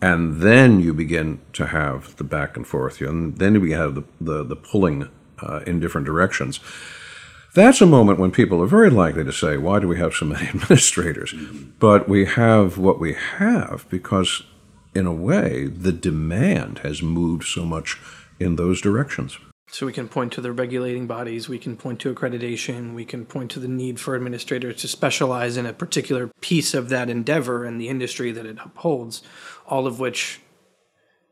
and 0.00 0.40
then 0.42 0.80
you 0.80 0.92
begin 0.92 1.40
to 1.54 1.66
have 1.66 2.16
the 2.16 2.24
back 2.24 2.56
and 2.56 2.66
forth, 2.66 3.00
you 3.00 3.08
and 3.08 3.38
then 3.38 3.60
we 3.60 3.72
have 3.72 3.94
the, 3.94 4.04
the, 4.20 4.44
the 4.44 4.56
pulling 4.56 5.08
uh, 5.42 5.60
in 5.66 5.80
different 5.80 6.06
directions. 6.06 6.60
That's 7.54 7.80
a 7.80 7.86
moment 7.86 8.18
when 8.18 8.30
people 8.30 8.62
are 8.62 8.66
very 8.66 8.90
likely 8.90 9.24
to 9.24 9.32
say, 9.32 9.56
Why 9.56 9.78
do 9.78 9.88
we 9.88 9.98
have 9.98 10.12
so 10.12 10.26
many 10.26 10.46
administrators? 10.48 11.34
But 11.78 12.08
we 12.08 12.26
have 12.26 12.76
what 12.76 13.00
we 13.00 13.14
have 13.14 13.86
because, 13.88 14.42
in 14.94 15.06
a 15.06 15.12
way, 15.12 15.66
the 15.66 15.92
demand 15.92 16.80
has 16.80 17.02
moved 17.02 17.44
so 17.44 17.64
much 17.64 17.98
in 18.38 18.56
those 18.56 18.82
directions. 18.82 19.38
So 19.68 19.84
we 19.84 19.92
can 19.92 20.08
point 20.08 20.32
to 20.34 20.40
the 20.40 20.52
regulating 20.52 21.06
bodies, 21.06 21.48
we 21.48 21.58
can 21.58 21.76
point 21.76 22.00
to 22.00 22.14
accreditation, 22.14 22.94
we 22.94 23.04
can 23.04 23.26
point 23.26 23.50
to 23.50 23.60
the 23.60 23.68
need 23.68 23.98
for 23.98 24.14
administrators 24.14 24.80
to 24.82 24.88
specialize 24.88 25.56
in 25.56 25.66
a 25.66 25.72
particular 25.72 26.30
piece 26.40 26.72
of 26.72 26.88
that 26.90 27.10
endeavor 27.10 27.64
and 27.64 27.80
the 27.80 27.88
industry 27.88 28.30
that 28.30 28.46
it 28.46 28.58
upholds, 28.64 29.22
all 29.66 29.86
of 29.88 29.98
which 29.98 30.40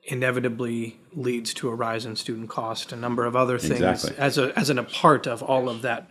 inevitably 0.02 1.00
leads 1.12 1.54
to 1.54 1.68
a 1.68 1.74
rise 1.74 2.04
in 2.04 2.16
student 2.16 2.50
cost, 2.50 2.92
a 2.92 2.96
number 2.96 3.24
of 3.24 3.36
other 3.36 3.58
things 3.58 3.80
exactly. 3.80 4.14
as 4.18 4.36
a 4.36 4.58
as 4.58 4.68
an, 4.68 4.78
a 4.78 4.84
part 4.84 5.26
of 5.26 5.42
all 5.42 5.68
of 5.68 5.82
that. 5.82 6.08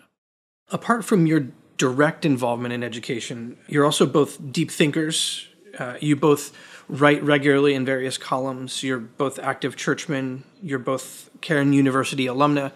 Apart 0.72 1.06
from 1.06 1.28
your 1.28 1.48
direct 1.78 2.26
involvement 2.26 2.74
in 2.74 2.84
education, 2.84 3.58
you're 3.68 3.86
also 3.86 4.06
both 4.06 4.52
deep 4.52 4.72
thinkers. 4.72 5.48
Uh, 5.78 5.98
you 6.00 6.16
both 6.16 6.56
write 6.88 7.24
regularly 7.24 7.74
in 7.74 7.86
various 7.86 8.18
columns. 8.18 8.84
You're 8.84 9.00
both 9.00 9.40
active 9.40 9.76
churchmen. 9.76 10.44
You're 10.62 10.80
both 10.80 11.30
Cairn 11.42 11.74
University 11.74 12.26
alumna, 12.26 12.72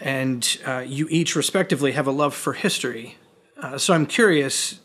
and 0.00 0.58
uh, 0.66 0.84
you 0.86 1.06
each 1.10 1.36
respectively 1.36 1.92
have 1.92 2.06
a 2.06 2.12
love 2.12 2.34
for 2.34 2.52
history. 2.52 3.16
Uh, 3.60 3.78
so 3.78 3.94
I'm 3.94 4.06
curious 4.06 4.80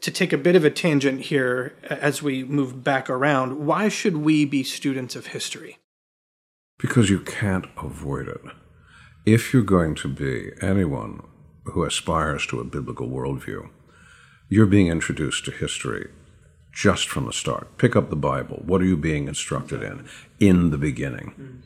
to 0.00 0.10
take 0.10 0.32
a 0.32 0.38
bit 0.38 0.56
of 0.56 0.64
a 0.64 0.70
tangent 0.70 1.22
here 1.22 1.74
as 1.84 2.22
we 2.22 2.44
move 2.44 2.82
back 2.82 3.08
around. 3.08 3.66
Why 3.66 3.88
should 3.88 4.16
we 4.16 4.44
be 4.44 4.64
students 4.64 5.14
of 5.16 5.28
history? 5.28 5.78
Because 6.78 7.08
you 7.08 7.20
can't 7.20 7.66
avoid 7.76 8.28
it. 8.28 8.40
If 9.24 9.52
you're 9.52 9.62
going 9.62 9.94
to 9.96 10.08
be 10.08 10.50
anyone 10.60 11.22
who 11.66 11.84
aspires 11.84 12.44
to 12.48 12.58
a 12.58 12.64
biblical 12.64 13.08
worldview, 13.08 13.70
you're 14.48 14.66
being 14.66 14.88
introduced 14.88 15.44
to 15.44 15.52
history 15.52 16.08
just 16.72 17.08
from 17.08 17.26
the 17.26 17.32
start. 17.32 17.76
Pick 17.78 17.94
up 17.94 18.10
the 18.10 18.16
Bible. 18.16 18.62
What 18.64 18.80
are 18.80 18.86
you 18.86 18.96
being 18.96 19.28
instructed 19.28 19.82
in? 19.82 20.08
In 20.40 20.70
the 20.70 20.78
beginning. 20.78 21.62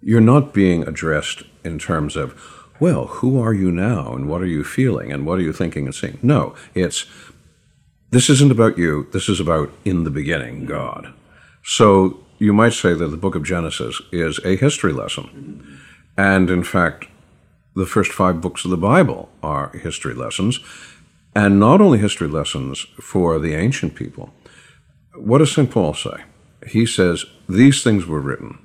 You're 0.00 0.20
not 0.20 0.54
being 0.54 0.86
addressed 0.86 1.42
in 1.64 1.78
terms 1.78 2.14
of, 2.14 2.40
well, 2.78 3.06
who 3.06 3.40
are 3.40 3.54
you 3.54 3.72
now 3.72 4.12
and 4.12 4.28
what 4.28 4.42
are 4.42 4.46
you 4.46 4.62
feeling 4.62 5.12
and 5.12 5.26
what 5.26 5.38
are 5.38 5.42
you 5.42 5.52
thinking 5.52 5.86
and 5.86 5.94
seeing? 5.94 6.18
No, 6.22 6.54
it's 6.74 7.06
this 8.10 8.30
isn't 8.30 8.52
about 8.52 8.78
you. 8.78 9.08
This 9.12 9.28
is 9.28 9.40
about 9.40 9.70
in 9.84 10.04
the 10.04 10.10
beginning, 10.10 10.64
God. 10.64 11.12
So 11.62 12.24
you 12.38 12.52
might 12.52 12.72
say 12.72 12.94
that 12.94 13.08
the 13.08 13.16
book 13.16 13.34
of 13.34 13.42
Genesis 13.42 14.00
is 14.12 14.38
a 14.44 14.56
history 14.56 14.92
lesson. 14.92 15.80
And 16.16 16.48
in 16.48 16.64
fact, 16.64 17.06
the 17.76 17.86
first 17.86 18.12
five 18.12 18.40
books 18.40 18.64
of 18.64 18.70
the 18.70 18.76
Bible 18.76 19.28
are 19.42 19.70
history 19.76 20.14
lessons. 20.14 20.60
And 21.34 21.60
not 21.60 21.80
only 21.80 21.98
history 21.98 22.28
lessons 22.28 22.86
for 23.00 23.38
the 23.38 23.54
ancient 23.54 23.94
people. 23.94 24.34
What 25.14 25.38
does 25.38 25.52
St. 25.52 25.70
Paul 25.70 25.94
say? 25.94 26.24
He 26.66 26.86
says, 26.86 27.24
These 27.48 27.82
things 27.82 28.06
were 28.06 28.20
written 28.20 28.58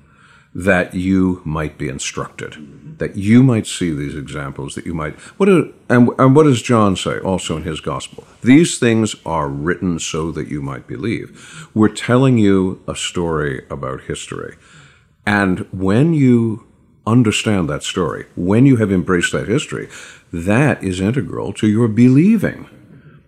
that 0.54 0.94
you 0.94 1.42
might 1.44 1.76
be 1.76 1.88
instructed, 1.88 2.98
that 2.98 3.16
you 3.16 3.42
might 3.42 3.66
see 3.66 3.90
these 3.90 4.14
examples, 4.14 4.76
that 4.76 4.86
you 4.86 4.94
might. 4.94 5.14
What 5.36 5.48
and, 5.48 5.72
and 5.88 6.36
what 6.36 6.44
does 6.44 6.62
John 6.62 6.94
say 6.94 7.18
also 7.18 7.56
in 7.56 7.64
his 7.64 7.80
gospel? 7.80 8.24
These 8.42 8.78
things 8.78 9.16
are 9.26 9.48
written 9.48 9.98
so 9.98 10.30
that 10.30 10.48
you 10.48 10.62
might 10.62 10.86
believe. 10.86 11.68
We're 11.74 11.88
telling 11.88 12.38
you 12.38 12.82
a 12.86 12.94
story 12.94 13.66
about 13.68 14.02
history. 14.02 14.56
And 15.26 15.60
when 15.72 16.14
you 16.14 16.66
understand 17.06 17.68
that 17.68 17.82
story, 17.82 18.26
when 18.34 18.66
you 18.66 18.76
have 18.76 18.92
embraced 18.92 19.32
that 19.32 19.48
history, 19.48 19.88
that 20.32 20.82
is 20.82 21.00
integral 21.00 21.52
to 21.54 21.68
your 21.68 21.88
believing. 21.88 22.68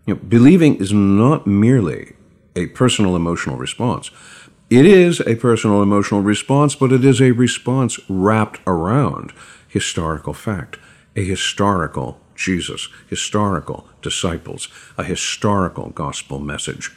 You 0.06 0.14
know, 0.14 0.20
believing 0.20 0.76
is 0.76 0.92
not 0.92 1.46
merely 1.46 2.14
a 2.54 2.66
personal 2.68 3.16
emotional 3.16 3.56
response. 3.56 4.10
It 4.70 4.86
is 4.86 5.20
a 5.20 5.36
personal 5.36 5.82
emotional 5.82 6.22
response, 6.22 6.74
but 6.74 6.92
it 6.92 7.04
is 7.04 7.20
a 7.20 7.32
response 7.32 7.98
wrapped 8.08 8.60
around 8.66 9.32
historical 9.68 10.32
fact, 10.32 10.78
a 11.14 11.24
historical 11.24 12.20
Jesus, 12.34 12.88
historical 13.08 13.88
disciples, 14.02 14.68
a 14.98 15.04
historical 15.04 15.90
gospel 15.90 16.38
message. 16.38 16.90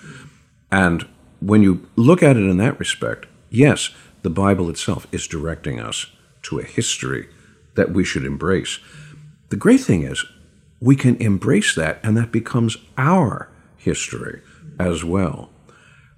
And 0.71 1.07
when 1.39 1.63
you 1.63 1.87
look 1.95 2.21
at 2.21 2.37
it 2.37 2.43
in 2.43 2.57
that 2.57 2.79
respect, 2.79 3.25
yes, 3.49 3.91
the 4.21 4.29
Bible 4.29 4.69
itself 4.69 5.07
is 5.11 5.27
directing 5.27 5.79
us 5.79 6.07
to 6.43 6.59
a 6.59 6.63
history 6.63 7.29
that 7.75 7.91
we 7.91 8.03
should 8.03 8.25
embrace. 8.25 8.79
The 9.49 9.55
great 9.55 9.81
thing 9.81 10.03
is, 10.03 10.25
we 10.79 10.95
can 10.95 11.15
embrace 11.17 11.75
that, 11.75 11.99
and 12.03 12.15
that 12.17 12.31
becomes 12.31 12.77
our 12.97 13.49
history 13.77 14.41
as 14.79 15.03
well. 15.03 15.49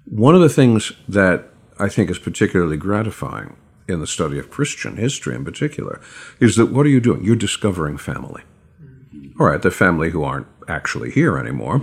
One 0.04 0.34
of 0.34 0.40
the 0.40 0.48
things 0.48 0.92
that 1.08 1.48
I 1.78 1.88
think 1.88 2.10
is 2.10 2.18
particularly 2.18 2.76
gratifying 2.76 3.56
in 3.88 4.00
the 4.00 4.06
study 4.06 4.38
of 4.38 4.50
Christian 4.50 4.96
history 4.96 5.34
in 5.34 5.44
particular 5.44 6.00
is 6.40 6.56
that 6.56 6.66
what 6.66 6.86
are 6.86 6.90
you 6.90 7.00
doing? 7.00 7.24
You're 7.24 7.36
discovering 7.36 7.98
family. 7.98 8.42
Mm-hmm. 8.82 9.40
All 9.40 9.48
right, 9.48 9.60
the 9.60 9.70
family 9.70 10.10
who 10.10 10.22
aren't 10.22 10.46
actually 10.68 11.10
here 11.10 11.38
anymore, 11.38 11.80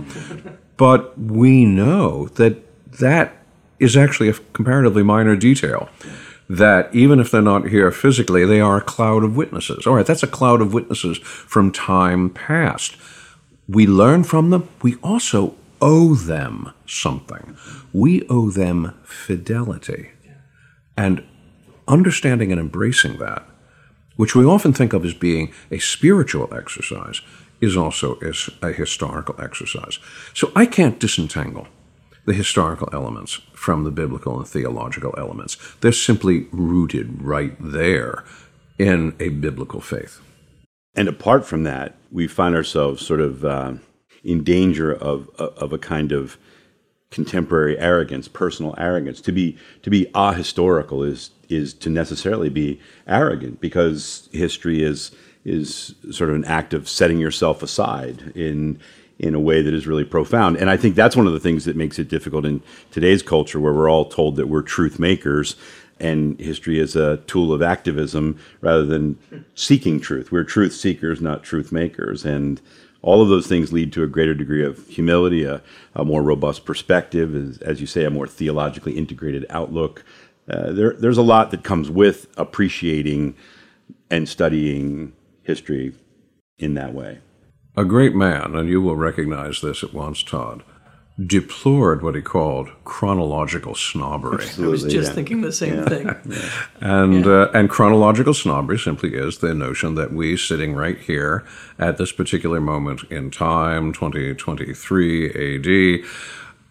but 0.76 1.18
we 1.18 1.64
know 1.64 2.28
that 2.28 2.56
that 2.98 3.36
is 3.78 3.96
actually 3.96 4.28
a 4.28 4.34
comparatively 4.52 5.02
minor 5.02 5.36
detail. 5.36 5.88
That 6.52 6.92
even 6.92 7.20
if 7.20 7.30
they're 7.30 7.40
not 7.40 7.68
here 7.68 7.92
physically, 7.92 8.44
they 8.44 8.60
are 8.60 8.78
a 8.78 8.82
cloud 8.82 9.22
of 9.22 9.36
witnesses. 9.36 9.86
All 9.86 9.94
right, 9.94 10.04
that's 10.04 10.24
a 10.24 10.26
cloud 10.26 10.60
of 10.60 10.74
witnesses 10.74 11.18
from 11.18 11.70
time 11.70 12.28
past. 12.30 12.96
We 13.68 13.86
learn 13.86 14.24
from 14.24 14.50
them. 14.50 14.68
We 14.82 14.96
also 14.96 15.54
owe 15.80 16.16
them 16.16 16.72
something. 16.86 17.56
We 17.92 18.26
owe 18.28 18.50
them 18.50 18.98
fidelity. 19.04 20.10
And 20.96 21.22
understanding 21.86 22.50
and 22.50 22.60
embracing 22.60 23.18
that, 23.18 23.46
which 24.16 24.34
we 24.34 24.44
often 24.44 24.72
think 24.72 24.92
of 24.92 25.04
as 25.04 25.14
being 25.14 25.52
a 25.70 25.78
spiritual 25.78 26.52
exercise, 26.52 27.20
is 27.60 27.76
also 27.76 28.18
a 28.60 28.72
historical 28.72 29.40
exercise. 29.40 30.00
So 30.34 30.50
I 30.56 30.66
can't 30.66 30.98
disentangle 30.98 31.68
the 32.30 32.36
historical 32.36 32.88
elements 32.92 33.40
from 33.52 33.82
the 33.82 33.90
biblical 33.90 34.38
and 34.38 34.46
theological 34.46 35.12
elements. 35.18 35.58
They're 35.80 35.90
simply 35.90 36.46
rooted 36.52 37.20
right 37.20 37.56
there 37.58 38.24
in 38.78 39.16
a 39.18 39.30
biblical 39.30 39.80
faith. 39.80 40.20
And 40.94 41.08
apart 41.08 41.44
from 41.44 41.64
that, 41.64 41.96
we 42.12 42.28
find 42.28 42.54
ourselves 42.54 43.04
sort 43.04 43.20
of 43.20 43.44
uh, 43.44 43.74
in 44.22 44.44
danger 44.44 44.94
of, 44.94 45.28
of 45.40 45.72
a 45.72 45.78
kind 45.78 46.12
of 46.12 46.38
contemporary 47.10 47.76
arrogance, 47.80 48.28
personal 48.28 48.76
arrogance. 48.78 49.20
To 49.22 49.32
be 49.32 49.58
to 49.82 49.90
be 49.90 50.06
ahistorical 50.14 51.04
is 51.04 51.30
is 51.48 51.74
to 51.74 51.90
necessarily 51.90 52.48
be 52.48 52.80
arrogant 53.08 53.60
because 53.60 54.28
history 54.30 54.84
is 54.84 55.10
is 55.44 55.96
sort 56.12 56.30
of 56.30 56.36
an 56.36 56.44
act 56.44 56.74
of 56.74 56.88
setting 56.88 57.18
yourself 57.18 57.60
aside 57.60 58.30
in 58.36 58.78
in 59.20 59.34
a 59.34 59.40
way 59.40 59.60
that 59.60 59.74
is 59.74 59.86
really 59.86 60.04
profound. 60.04 60.56
And 60.56 60.70
I 60.70 60.76
think 60.76 60.96
that's 60.96 61.14
one 61.14 61.26
of 61.26 61.34
the 61.34 61.40
things 61.40 61.66
that 61.66 61.76
makes 61.76 61.98
it 61.98 62.08
difficult 62.08 62.46
in 62.46 62.62
today's 62.90 63.22
culture 63.22 63.60
where 63.60 63.72
we're 63.72 63.90
all 63.90 64.06
told 64.06 64.36
that 64.36 64.48
we're 64.48 64.62
truth 64.62 64.98
makers 64.98 65.56
and 66.00 66.40
history 66.40 66.78
is 66.78 66.96
a 66.96 67.18
tool 67.18 67.52
of 67.52 67.60
activism 67.60 68.38
rather 68.62 68.84
than 68.84 69.18
seeking 69.54 70.00
truth. 70.00 70.32
We're 70.32 70.44
truth 70.44 70.72
seekers, 70.72 71.20
not 71.20 71.42
truth 71.42 71.70
makers. 71.70 72.24
And 72.24 72.62
all 73.02 73.20
of 73.20 73.28
those 73.28 73.46
things 73.46 73.72
lead 73.72 73.92
to 73.92 74.02
a 74.02 74.06
greater 74.06 74.34
degree 74.34 74.64
of 74.64 74.86
humility, 74.88 75.44
a, 75.44 75.62
a 75.94 76.04
more 76.04 76.22
robust 76.22 76.64
perspective, 76.64 77.34
as, 77.34 77.58
as, 77.58 77.80
you 77.80 77.86
say, 77.86 78.04
a 78.04 78.10
more 78.10 78.26
theologically 78.26 78.96
integrated 78.96 79.44
outlook. 79.50 80.02
Uh, 80.48 80.72
there, 80.72 80.94
there's 80.94 81.18
a 81.18 81.22
lot 81.22 81.50
that 81.50 81.62
comes 81.62 81.90
with 81.90 82.26
appreciating 82.38 83.36
and 84.10 84.26
studying 84.26 85.12
history 85.42 85.94
in 86.58 86.74
that 86.74 86.94
way. 86.94 87.18
A 87.76 87.84
great 87.84 88.14
man, 88.14 88.56
and 88.56 88.68
you 88.68 88.82
will 88.82 88.96
recognize 88.96 89.60
this 89.60 89.84
at 89.84 89.94
once, 89.94 90.22
Todd, 90.22 90.64
deplored 91.24 92.02
what 92.02 92.14
he 92.14 92.22
called 92.22 92.70
chronological 92.84 93.74
snobbery. 93.74 94.44
Absolutely, 94.44 94.66
I 94.66 94.70
was 94.70 94.82
just 94.84 95.08
yeah. 95.08 95.14
thinking 95.14 95.40
the 95.42 95.52
same 95.52 95.76
yeah. 95.76 95.84
thing. 95.84 96.06
Yeah. 96.30 96.50
And 96.80 97.26
uh, 97.26 97.50
and 97.52 97.68
chronological 97.68 98.34
snobbery 98.34 98.78
simply 98.78 99.14
is 99.14 99.38
the 99.38 99.54
notion 99.54 99.94
that 99.96 100.12
we 100.12 100.36
sitting 100.36 100.74
right 100.74 100.98
here 100.98 101.44
at 101.78 101.98
this 101.98 102.12
particular 102.12 102.60
moment 102.60 103.02
in 103.10 103.30
time, 103.30 103.92
2023 103.92 106.00
AD, 106.00 106.08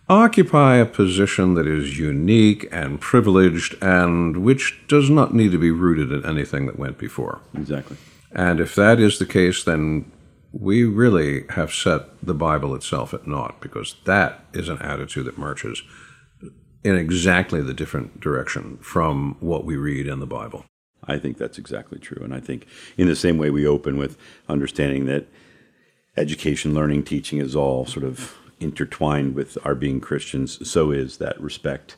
occupy 0.10 0.78
a 0.78 0.86
position 0.86 1.54
that 1.54 1.68
is 1.68 2.00
unique 2.00 2.68
and 2.72 3.00
privileged 3.00 3.76
and 3.82 4.38
which 4.38 4.80
does 4.88 5.10
not 5.10 5.34
need 5.34 5.52
to 5.52 5.60
be 5.60 5.72
rooted 5.72 6.12
in 6.12 6.26
anything 6.26 6.66
that 6.66 6.80
went 6.80 6.98
before. 6.98 7.40
Exactly. 7.54 7.98
And 8.32 8.60
if 8.60 8.76
that 8.76 9.00
is 9.00 9.20
the 9.20 9.26
case, 9.26 9.64
then 9.64 10.12
we 10.52 10.84
really 10.84 11.46
have 11.50 11.74
set 11.74 12.02
the 12.26 12.34
Bible 12.34 12.74
itself 12.76 13.14
at 13.14 13.28
naught 13.28 13.62
because 13.62 13.96
that 14.06 14.46
is 14.54 14.70
an 14.70 14.80
attitude 14.80 15.26
that 15.26 15.38
marches 15.38 15.84
in 16.84 16.96
exactly 16.96 17.62
the 17.62 17.74
different 17.74 18.20
direction 18.20 18.78
from 18.78 19.36
what 19.40 19.66
we 19.66 19.76
read 19.76 20.08
in 20.08 20.20
the 20.20 20.26
Bible. 20.26 20.66
I 21.06 21.18
think 21.18 21.38
that's 21.38 21.58
exactly 21.58 22.00
true. 22.00 22.24
And 22.24 22.34
I 22.34 22.40
think, 22.40 22.68
in 22.98 23.08
the 23.08 23.16
same 23.16 23.38
way, 23.38 23.50
we 23.50 23.66
open 23.66 23.98
with 23.98 24.18
understanding 24.48 25.06
that 25.06 25.28
education, 26.18 26.74
learning, 26.74 27.04
teaching 27.04 27.40
is 27.40 27.56
all 27.56 27.86
sort 27.86 28.06
of 28.06 28.38
intertwined 28.60 29.36
with 29.36 29.58
our 29.64 29.76
being 29.76 30.02
Christians, 30.02 30.70
so 30.70 30.92
is 30.92 31.18
that 31.18 31.40
respect 31.40 31.96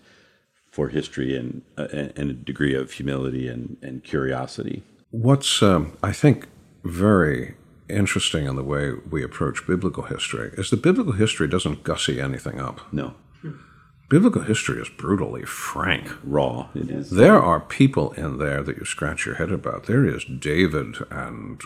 for 0.71 0.89
history 0.89 1.35
and, 1.35 1.63
uh, 1.77 1.87
and 2.15 2.29
a 2.29 2.33
degree 2.33 2.73
of 2.73 2.93
humility 2.93 3.47
and, 3.47 3.77
and 3.81 4.03
curiosity. 4.03 4.83
What's, 5.09 5.61
um, 5.61 5.97
I 6.01 6.13
think, 6.13 6.47
very 6.83 7.55
interesting 7.91 8.45
in 8.45 8.55
the 8.55 8.63
way 8.63 8.93
we 9.09 9.23
approach 9.23 9.67
biblical 9.67 10.03
history 10.03 10.51
is 10.57 10.69
that 10.69 10.81
biblical 10.81 11.13
history 11.13 11.47
doesn't 11.47 11.83
gussy 11.83 12.19
anything 12.19 12.59
up. 12.59 12.81
No. 12.93 13.15
Biblical 14.11 14.41
history 14.41 14.81
is 14.81 14.89
brutally 14.89 15.43
frank. 15.43 16.11
Raw, 16.21 16.67
it 16.75 16.89
is. 16.89 17.11
There 17.11 17.41
are 17.41 17.61
people 17.61 18.11
in 18.11 18.39
there 18.39 18.61
that 18.61 18.75
you 18.75 18.83
scratch 18.83 19.25
your 19.25 19.35
head 19.35 19.53
about. 19.53 19.85
There 19.85 20.05
is 20.05 20.25
David 20.25 20.97
and 21.09 21.61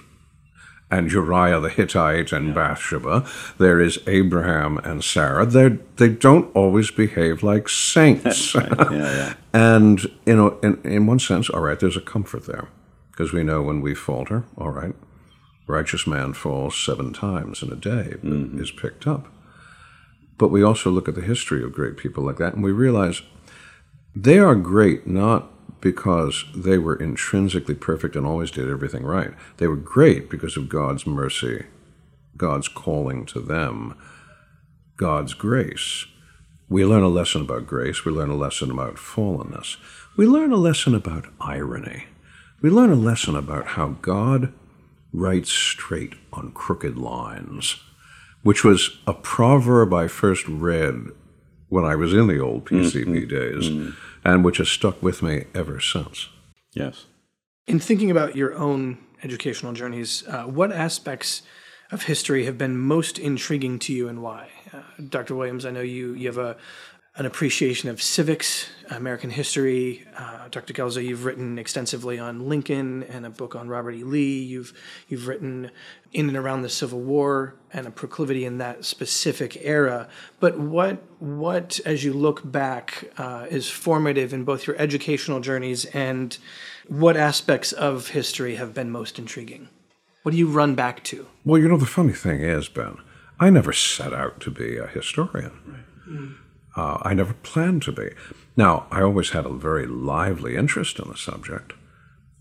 and 0.91 1.11
Uriah 1.11 1.59
the 1.59 1.69
Hittite 1.69 2.31
and 2.31 2.49
yeah. 2.49 2.53
Bathsheba. 2.53 3.27
There 3.57 3.81
is 3.81 3.99
Abraham 4.05 4.77
and 4.77 5.03
Sarah. 5.03 5.47
They 5.47 5.79
they 5.95 6.09
don't 6.09 6.55
always 6.55 6.91
behave 6.91 7.41
like 7.41 7.67
saints. 7.67 8.53
right. 8.53 8.71
yeah, 8.91 8.91
yeah. 8.91 9.33
and 9.53 10.03
you 10.27 10.35
know, 10.35 10.59
in 10.61 10.79
in 10.83 11.07
one 11.07 11.17
sense, 11.17 11.49
all 11.49 11.61
right, 11.61 11.79
there's 11.79 11.97
a 11.97 12.01
comfort 12.01 12.45
there 12.45 12.67
because 13.09 13.33
we 13.33 13.43
know 13.43 13.63
when 13.63 13.81
we 13.81 13.95
falter. 13.95 14.43
All 14.55 14.69
right, 14.69 14.93
righteous 15.67 16.05
man 16.05 16.33
falls 16.33 16.77
seven 16.77 17.13
times 17.13 17.61
in 17.61 17.71
a 17.71 17.75
day, 17.75 18.15
but 18.21 18.23
mm-hmm. 18.23 18.61
is 18.61 18.71
picked 18.71 19.07
up. 19.07 19.27
But 20.37 20.49
we 20.49 20.63
also 20.63 20.89
look 20.89 21.07
at 21.07 21.15
the 21.15 21.21
history 21.21 21.63
of 21.63 21.73
great 21.73 21.97
people 21.97 22.23
like 22.23 22.37
that, 22.37 22.53
and 22.53 22.63
we 22.63 22.71
realize 22.71 23.21
they 24.15 24.39
are 24.39 24.55
great 24.55 25.07
not 25.07 25.51
because 25.81 26.45
they 26.55 26.77
were 26.77 26.95
intrinsically 26.95 27.75
perfect 27.75 28.15
and 28.15 28.25
always 28.25 28.51
did 28.51 28.69
everything 28.69 29.03
right. 29.03 29.33
They 29.57 29.67
were 29.67 29.75
great 29.75 30.29
because 30.29 30.57
of 30.57 30.69
God's 30.69 31.05
mercy, 31.05 31.65
God's 32.37 32.67
calling 32.67 33.25
to 33.27 33.39
them, 33.39 33.97
God's 34.97 35.33
grace. 35.33 36.05
We 36.69 36.85
learn 36.85 37.03
a 37.03 37.07
lesson 37.09 37.41
about 37.41 37.67
grace. 37.67 38.03
We 38.03 38.11
learn 38.11 38.29
a 38.29 38.35
lesson 38.35 38.71
about 38.71 38.95
fallenness. 38.95 39.77
We 40.17 40.25
learn 40.25 40.51
a 40.51 40.57
lesson 40.57 40.95
about 40.95 41.27
irony. 41.39 42.05
We 42.61 42.69
learn 42.69 42.89
a 42.89 42.95
lesson 42.95 43.35
about 43.35 43.67
how 43.67 43.89
God 44.01 44.53
right 45.15 45.45
straight 45.45 46.13
on 46.33 46.51
crooked 46.51 46.97
lines, 46.97 47.77
which 48.43 48.63
was 48.63 48.97
a 49.07 49.13
proverb 49.13 49.93
I 49.93 50.07
first 50.07 50.47
read 50.47 51.07
when 51.69 51.85
I 51.85 51.95
was 51.95 52.13
in 52.13 52.27
the 52.27 52.39
old 52.39 52.65
PCB 52.65 53.05
mm-hmm. 53.05 53.27
days, 53.27 53.69
mm-hmm. 53.69 53.89
and 54.23 54.45
which 54.45 54.57
has 54.57 54.69
stuck 54.69 55.01
with 55.01 55.21
me 55.23 55.45
ever 55.53 55.79
since. 55.79 56.29
Yes. 56.73 57.05
In 57.67 57.79
thinking 57.79 58.11
about 58.11 58.35
your 58.35 58.53
own 58.53 58.99
educational 59.23 59.73
journeys, 59.73 60.23
uh, 60.27 60.43
what 60.43 60.71
aspects 60.71 61.41
of 61.91 62.03
history 62.03 62.45
have 62.45 62.57
been 62.57 62.77
most 62.77 63.17
intriguing 63.17 63.79
to 63.79 63.93
you 63.93 64.07
and 64.07 64.21
why? 64.21 64.49
Uh, 64.71 64.81
Dr. 65.09 65.35
Williams, 65.35 65.65
I 65.65 65.71
know 65.71 65.81
you, 65.81 66.13
you 66.13 66.27
have 66.27 66.37
a, 66.37 66.57
an 67.17 67.25
appreciation 67.25 67.89
of 67.89 68.01
civics, 68.01 68.67
American 68.89 69.29
history. 69.29 70.05
Uh, 70.17 70.49
Dr. 70.49 70.73
Guelzo, 70.73 71.03
you've 71.03 71.23
written 71.23 71.57
extensively 71.57 72.19
on 72.19 72.49
Lincoln 72.49 73.03
and 73.03 73.25
a 73.25 73.29
book 73.29 73.55
on 73.55 73.69
Robert 73.69 73.93
E. 73.93 74.03
Lee. 74.03 74.43
You've 74.43 74.73
you've 75.07 75.27
written 75.27 75.71
in 76.11 76.27
and 76.27 76.37
around 76.37 76.63
the 76.63 76.69
Civil 76.69 76.99
War 76.99 77.55
and 77.71 77.87
a 77.87 77.91
proclivity 77.91 78.43
in 78.43 78.57
that 78.57 78.83
specific 78.83 79.57
era. 79.61 80.09
But 80.41 80.59
what 80.59 81.03
what, 81.19 81.79
as 81.85 82.03
you 82.03 82.11
look 82.11 82.41
back, 82.51 83.09
uh, 83.17 83.47
is 83.49 83.69
formative 83.69 84.33
in 84.33 84.43
both 84.43 84.67
your 84.67 84.75
educational 84.77 85.39
journeys 85.39 85.85
and 85.85 86.37
what 86.87 87.15
aspects 87.15 87.71
of 87.71 88.09
history 88.09 88.55
have 88.55 88.73
been 88.73 88.91
most 88.91 89.17
intriguing? 89.17 89.69
What 90.23 90.31
do 90.31 90.37
you 90.37 90.47
run 90.47 90.75
back 90.75 91.03
to? 91.05 91.27
Well, 91.45 91.61
you 91.61 91.69
know, 91.69 91.77
the 91.77 91.85
funny 91.85 92.13
thing 92.13 92.41
is, 92.41 92.67
Ben, 92.67 92.97
I 93.39 93.49
never 93.49 93.71
set 93.71 94.13
out 94.13 94.41
to 94.41 94.51
be 94.51 94.77
a 94.77 94.87
historian. 94.87 95.51
Right. 95.65 96.09
Mm. 96.09 96.35
Uh, 96.75 96.97
I 97.03 97.13
never 97.13 97.33
planned 97.33 97.83
to 97.83 97.91
be. 97.91 98.09
Now, 98.57 98.85
I 98.91 99.01
always 99.01 99.29
had 99.29 99.45
a 99.45 99.53
very 99.53 99.87
lively 99.87 100.55
interest 100.55 100.99
in 100.99 101.09
the 101.09 101.17
subject, 101.17 101.73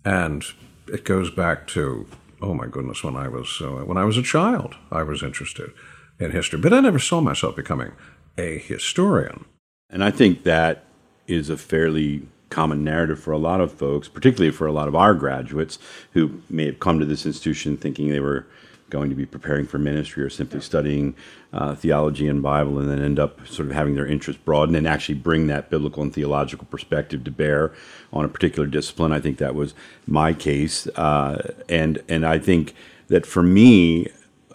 and 0.04 0.44
it 0.88 1.04
goes 1.04 1.30
back 1.30 1.66
to 1.68 2.06
oh 2.44 2.54
my 2.54 2.66
goodness, 2.66 3.02
when 3.02 3.16
I 3.16 3.28
was 3.28 3.60
uh, 3.60 3.84
when 3.84 3.96
I 3.96 4.04
was 4.04 4.16
a 4.16 4.22
child, 4.22 4.74
I 4.90 5.02
was 5.02 5.22
interested 5.22 5.72
in 6.18 6.30
history, 6.30 6.60
but 6.60 6.72
I 6.72 6.80
never 6.80 6.98
saw 6.98 7.20
myself 7.20 7.56
becoming 7.56 7.92
a 8.36 8.58
historian. 8.58 9.46
And 9.90 10.04
I 10.04 10.10
think 10.10 10.44
that 10.44 10.84
is 11.26 11.48
a 11.48 11.56
fairly 11.56 12.28
common 12.50 12.84
narrative 12.84 13.18
for 13.18 13.32
a 13.32 13.38
lot 13.38 13.60
of 13.60 13.72
folks, 13.72 14.08
particularly 14.08 14.52
for 14.52 14.66
a 14.66 14.72
lot 14.72 14.88
of 14.88 14.94
our 14.94 15.14
graduates 15.14 15.78
who 16.12 16.42
may 16.50 16.66
have 16.66 16.80
come 16.80 16.98
to 16.98 17.06
this 17.06 17.26
institution 17.26 17.76
thinking 17.76 18.08
they 18.08 18.20
were 18.20 18.46
going 18.94 19.10
to 19.10 19.16
be 19.16 19.26
preparing 19.26 19.66
for 19.66 19.76
ministry 19.76 20.22
or 20.22 20.30
simply 20.30 20.60
studying 20.60 21.16
uh, 21.52 21.74
theology 21.74 22.28
and 22.28 22.40
Bible 22.40 22.78
and 22.78 22.88
then 22.88 23.02
end 23.02 23.18
up 23.18 23.44
sort 23.44 23.66
of 23.66 23.74
having 23.74 23.96
their 23.96 24.06
interest 24.06 24.44
broaden 24.44 24.76
and 24.76 24.86
actually 24.86 25.16
bring 25.16 25.48
that 25.48 25.68
biblical 25.68 26.00
and 26.00 26.14
theological 26.14 26.64
perspective 26.70 27.24
to 27.24 27.30
bear 27.32 27.72
on 28.12 28.24
a 28.24 28.28
particular 28.28 28.68
discipline. 28.68 29.10
I 29.10 29.18
think 29.18 29.38
that 29.38 29.56
was 29.56 29.74
my 30.06 30.32
case. 30.32 30.86
Uh, 30.94 31.54
and, 31.68 32.04
and 32.08 32.24
I 32.24 32.38
think 32.38 32.74
that 33.08 33.26
for 33.26 33.42
me, 33.42 34.06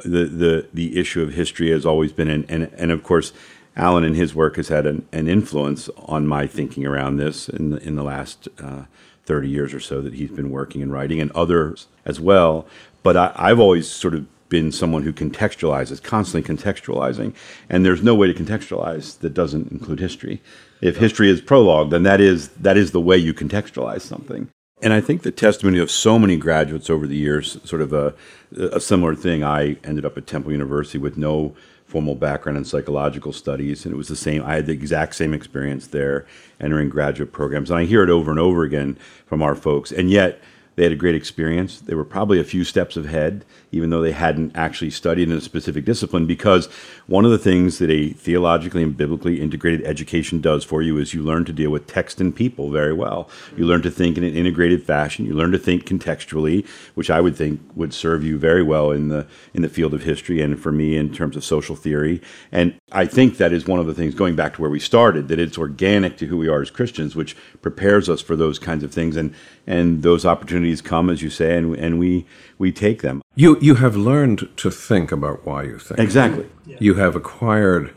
the, 0.05 0.23
the, 0.23 0.67
the 0.73 0.97
issue 0.97 1.21
of 1.21 1.33
history 1.33 1.71
has 1.71 1.85
always 1.85 2.13
been, 2.13 2.29
and, 2.29 2.49
and, 2.49 2.71
and 2.77 2.91
of 2.91 3.03
course, 3.03 3.33
Allen 3.75 4.05
and 4.05 4.15
his 4.15 4.33
work 4.33 4.55
has 4.55 4.69
had 4.69 4.85
an, 4.85 5.05
an, 5.11 5.27
influence 5.27 5.89
on 5.97 6.25
my 6.25 6.47
thinking 6.47 6.85
around 6.85 7.17
this 7.17 7.49
in 7.49 7.71
the, 7.71 7.77
in 7.85 7.97
the 7.97 8.03
last 8.03 8.47
uh, 8.61 8.83
30 9.29 9.47
years 9.47 9.73
or 9.75 9.79
so 9.79 10.01
that 10.01 10.15
he's 10.15 10.31
been 10.31 10.49
working 10.49 10.81
and 10.81 10.91
writing, 10.91 11.21
and 11.21 11.31
others 11.31 11.87
as 12.03 12.19
well. 12.19 12.65
But 13.03 13.15
I, 13.15 13.49
have 13.49 13.59
always 13.59 13.87
sort 13.87 14.15
of 14.15 14.25
been 14.49 14.71
someone 14.71 15.03
who 15.03 15.13
contextualizes, 15.13 16.01
constantly 16.01 16.55
contextualizing, 16.55 17.35
and 17.69 17.85
there's 17.85 18.01
no 18.01 18.15
way 18.15 18.33
to 18.33 18.33
contextualize 18.33 19.19
that 19.19 19.35
doesn't 19.35 19.71
include 19.71 19.99
history. 19.99 20.41
If 20.81 20.97
history 20.97 21.29
is 21.29 21.41
prologue, 21.41 21.91
then 21.91 22.03
that 22.03 22.19
is 22.19 22.49
that 22.49 22.75
is 22.75 22.91
the 22.91 22.99
way 22.99 23.17
you 23.17 23.33
contextualize 23.33 24.01
something. 24.01 24.49
And 24.81 24.93
I 24.93 25.01
think 25.01 25.21
the 25.21 25.31
testimony 25.31 25.77
of 25.77 25.91
so 25.91 26.17
many 26.17 26.35
graduates 26.35 26.89
over 26.89 27.05
the 27.05 27.17
years, 27.17 27.59
sort 27.63 27.81
of 27.81 27.93
a, 27.93 28.15
a 28.57 28.79
similar 28.79 29.13
thing. 29.13 29.43
I 29.43 29.77
ended 29.83 30.05
up 30.05 30.17
at 30.17 30.25
Temple 30.25 30.51
University 30.51 30.97
with 30.97 31.17
no 31.17 31.55
formal 31.89 32.13
background 32.13 32.55
in 32.55 32.63
psychological 32.63 33.33
studies, 33.33 33.83
and 33.83 33.93
it 33.93 33.97
was 33.97 34.07
the 34.07 34.15
same. 34.15 34.43
I 34.43 34.53
had 34.55 34.67
the 34.67 34.73
exact 34.73 35.15
same 35.15 35.33
experience 35.33 35.87
there, 35.87 36.27
entering 36.59 36.87
graduate 36.87 37.31
programs, 37.31 37.71
and 37.71 37.79
I 37.79 37.85
hear 37.85 38.03
it 38.03 38.11
over 38.11 38.29
and 38.29 38.39
over 38.39 38.63
again 38.63 38.95
from 39.25 39.41
our 39.41 39.55
folks. 39.55 39.91
And 39.91 40.11
yet, 40.11 40.39
they 40.75 40.83
had 40.83 40.91
a 40.91 40.95
great 40.95 41.15
experience. 41.15 41.81
They 41.81 41.95
were 41.95 42.05
probably 42.05 42.39
a 42.39 42.43
few 42.43 42.63
steps 42.63 42.95
ahead, 42.95 43.43
even 43.71 43.89
though 43.89 44.01
they 44.01 44.11
hadn't 44.11 44.55
actually 44.55 44.89
studied 44.89 45.29
in 45.29 45.37
a 45.37 45.41
specific 45.41 45.85
discipline, 45.85 46.25
because 46.25 46.67
one 47.07 47.25
of 47.25 47.31
the 47.31 47.37
things 47.37 47.79
that 47.79 47.89
a 47.89 48.09
theologically 48.13 48.83
and 48.83 48.97
biblically 48.97 49.41
integrated 49.41 49.85
education 49.85 50.41
does 50.41 50.63
for 50.63 50.81
you 50.81 50.97
is 50.97 51.13
you 51.13 51.23
learn 51.23 51.45
to 51.45 51.53
deal 51.53 51.69
with 51.69 51.87
text 51.87 52.19
and 52.19 52.35
people 52.35 52.71
very 52.71 52.93
well. 52.93 53.29
You 53.55 53.65
learn 53.65 53.81
to 53.83 53.91
think 53.91 54.17
in 54.17 54.23
an 54.23 54.35
integrated 54.35 54.83
fashion. 54.83 55.25
You 55.25 55.33
learn 55.33 55.51
to 55.51 55.59
think 55.59 55.85
contextually, 55.85 56.67
which 56.95 57.09
I 57.09 57.21
would 57.21 57.35
think 57.35 57.61
would 57.75 57.93
serve 57.93 58.23
you 58.23 58.37
very 58.37 58.63
well 58.63 58.91
in 58.91 59.09
the 59.09 59.27
in 59.53 59.61
the 59.61 59.69
field 59.69 59.93
of 59.93 60.03
history 60.03 60.41
and 60.41 60.59
for 60.59 60.71
me 60.71 60.95
in 60.95 61.13
terms 61.13 61.35
of 61.35 61.43
social 61.43 61.75
theory. 61.75 62.21
And 62.51 62.75
I 62.91 63.05
think 63.05 63.37
that 63.37 63.53
is 63.53 63.67
one 63.67 63.79
of 63.79 63.85
the 63.85 63.93
things 63.93 64.15
going 64.15 64.35
back 64.35 64.55
to 64.55 64.61
where 64.61 64.69
we 64.69 64.79
started 64.79 65.27
that 65.27 65.39
it's 65.39 65.57
organic 65.57 66.17
to 66.17 66.25
who 66.25 66.37
we 66.37 66.47
are 66.47 66.61
as 66.61 66.71
Christians, 66.71 67.15
which 67.15 67.35
prepares 67.61 68.09
us 68.09 68.21
for 68.21 68.35
those 68.35 68.59
kinds 68.59 68.83
of 68.83 68.93
things 68.93 69.15
and 69.15 69.33
and 69.67 70.01
those 70.01 70.25
opportunities 70.25 70.81
come 70.81 71.09
as 71.09 71.21
you 71.21 71.29
say 71.29 71.57
and 71.57 71.75
and 71.75 71.99
we 71.99 72.25
we 72.57 72.71
take 72.71 73.01
them. 73.01 73.21
You 73.35 73.57
you 73.61 73.75
have 73.75 73.95
learned 73.95 74.49
to 74.57 74.69
think 74.71 75.11
about 75.11 75.45
why 75.45 75.63
you 75.63 75.77
think. 75.79 75.99
Exactly. 75.99 76.47
You 76.79 76.95
have 76.95 77.15
acquired 77.15 77.93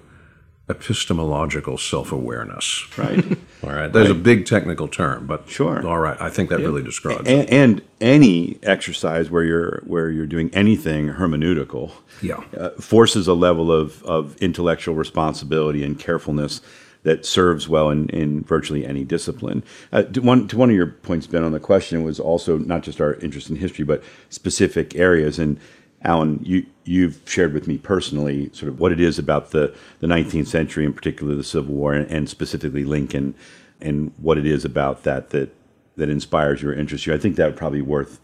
epistemological 0.69 1.77
self-awareness. 1.77 2.87
Right. 2.97 3.25
All 3.65 3.71
right. 3.73 3.93
There's 3.93 4.11
a 4.11 4.15
big 4.15 4.47
technical 4.47 4.89
term, 4.89 5.27
but 5.27 5.49
Sure. 5.49 5.87
All 5.87 5.99
right. 5.99 6.19
I 6.21 6.31
think 6.31 6.51
that 6.51 6.59
really 6.61 6.83
describes 6.83 7.29
it. 7.29 7.51
and, 7.51 7.51
and 7.51 7.83
any 8.01 8.59
exercise 8.63 9.31
where 9.31 9.45
you're 9.45 9.83
where 9.87 10.11
you're 10.11 10.27
doing 10.27 10.51
anything 10.55 11.09
hermeneutical 11.11 11.93
Yeah. 12.23 12.43
uh, 12.59 12.71
forces 12.81 13.29
a 13.29 13.35
level 13.35 13.71
of, 13.71 14.03
of 14.05 14.37
intellectual 14.39 14.95
responsibility 14.95 15.85
and 15.85 15.99
carefulness 15.99 16.61
that 17.03 17.27
serves 17.27 17.69
well 17.69 17.91
in, 17.91 18.09
in 18.11 18.43
virtually 18.45 18.87
any 18.87 19.05
discipline. 19.05 19.63
Uh, 19.93 20.03
to, 20.03 20.21
one, 20.21 20.47
to 20.49 20.57
one 20.57 20.71
of 20.71 20.77
your 20.77 20.87
points, 20.87 21.27
Ben, 21.27 21.43
on 21.43 21.53
the 21.53 21.61
question 21.61 22.05
was 22.05 22.21
also 22.21 22.59
not 22.59 22.83
just 22.83 23.01
our 23.01 23.15
interest 23.15 23.51
in 23.51 23.57
history, 23.57 23.85
but 23.85 24.03
specific 24.31 24.95
areas. 24.95 25.39
And 25.39 25.59
Allen, 26.05 26.41
you, 26.43 26.65
you've 26.85 27.21
shared 27.27 27.53
with 27.53 27.67
me 27.67 27.79
personally 27.79 28.51
sort 28.53 28.69
of 28.69 28.79
what 28.79 28.93
it 28.93 29.01
is 29.01 29.19
about 29.19 29.51
the, 29.51 29.75
the 30.01 30.07
19th 30.07 30.47
century, 30.47 30.85
in 30.85 30.93
particular 30.93 31.35
the 31.35 31.45
Civil 31.45 31.75
War, 31.75 31.93
and, 31.93 32.11
and 32.11 32.29
specifically 32.29 32.85
Lincoln, 32.85 33.35
and 33.81 34.13
what 34.19 34.39
it 34.39 34.47
is 34.47 34.65
about 34.65 35.03
that 35.03 35.31
that, 35.31 35.53
that 35.97 36.09
inspires 36.09 36.63
your 36.63 36.73
interest. 36.73 37.07
You, 37.07 37.15
I 37.15 37.19
think 37.19 37.37
that 37.37 37.47
would 37.47 37.57
probably 37.57 37.81
be 37.81 37.87
worth 37.87 38.21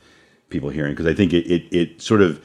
people 0.50 0.70
hearing 0.70 0.92
because 0.92 1.06
I 1.06 1.14
think 1.14 1.32
it, 1.32 1.46
it, 1.50 1.64
it 1.70 2.02
sort 2.02 2.22
of 2.22 2.44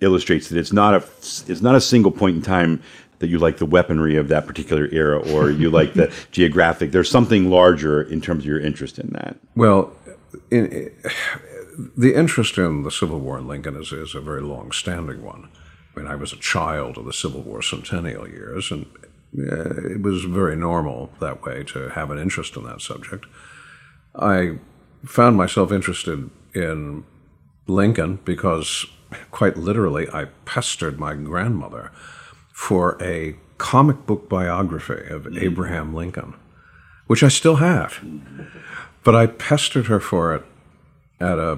illustrates 0.00 0.48
that 0.48 0.58
it's 0.58 0.72
not 0.72 0.94
a 0.94 1.04
it's 1.50 1.62
not 1.62 1.74
a 1.74 1.80
single 1.80 2.10
point 2.10 2.36
in 2.36 2.42
time 2.42 2.82
that 3.22 3.28
you 3.28 3.38
like 3.38 3.58
the 3.58 3.66
weaponry 3.66 4.16
of 4.16 4.26
that 4.26 4.48
particular 4.48 4.88
era 4.90 5.16
or 5.32 5.48
you 5.48 5.70
like 5.70 5.94
the 5.94 6.12
geographic. 6.32 6.90
There's 6.90 7.08
something 7.08 7.48
larger 7.48 8.02
in 8.02 8.20
terms 8.20 8.42
of 8.42 8.46
your 8.46 8.58
interest 8.58 8.98
in 8.98 9.10
that. 9.10 9.36
Well, 9.54 9.92
in, 10.50 10.92
the 11.96 12.14
interest 12.16 12.58
in 12.58 12.82
the 12.82 12.90
Civil 12.90 13.20
War 13.20 13.38
and 13.38 13.46
Lincoln 13.46 13.76
is, 13.76 13.92
is 13.92 14.16
a 14.16 14.20
very 14.20 14.42
long-standing 14.42 15.22
one. 15.22 15.48
I 15.94 16.00
mean, 16.00 16.08
I 16.08 16.16
was 16.16 16.32
a 16.32 16.36
child 16.36 16.98
of 16.98 17.04
the 17.04 17.12
Civil 17.12 17.42
War 17.42 17.62
centennial 17.62 18.28
years, 18.28 18.72
and 18.72 18.86
uh, 19.38 19.92
it 19.92 20.02
was 20.02 20.24
very 20.24 20.56
normal 20.56 21.12
that 21.20 21.44
way 21.44 21.62
to 21.68 21.90
have 21.90 22.10
an 22.10 22.18
interest 22.18 22.56
in 22.56 22.64
that 22.64 22.80
subject. 22.80 23.26
I 24.16 24.58
found 25.04 25.36
myself 25.36 25.70
interested 25.70 26.28
in 26.56 27.04
Lincoln 27.68 28.18
because, 28.24 28.84
quite 29.30 29.56
literally, 29.56 30.08
I 30.12 30.24
pestered 30.44 30.98
my 30.98 31.14
grandmother 31.14 31.92
for 32.62 32.96
a 33.02 33.34
comic 33.58 34.06
book 34.06 34.28
biography 34.28 35.08
of 35.10 35.36
Abraham 35.36 35.92
Lincoln, 35.92 36.34
which 37.08 37.24
I 37.24 37.28
still 37.28 37.56
have. 37.56 38.00
But 39.02 39.16
I 39.16 39.26
pestered 39.26 39.86
her 39.86 39.98
for 39.98 40.32
it 40.36 40.44
at 41.18 41.40
a, 41.40 41.52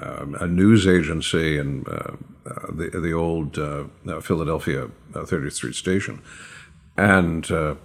um, 0.00 0.36
a 0.40 0.48
news 0.48 0.84
agency 0.84 1.58
in 1.58 1.84
uh, 1.86 2.16
uh, 2.44 2.72
the, 2.72 2.90
the 3.00 3.12
old 3.12 3.56
uh, 3.56 3.84
uh, 4.08 4.20
Philadelphia 4.20 4.86
uh, 5.14 5.20
30th 5.20 5.52
Street 5.52 5.76
station. 5.76 6.20
And 6.96 7.48
uh, 7.48 7.76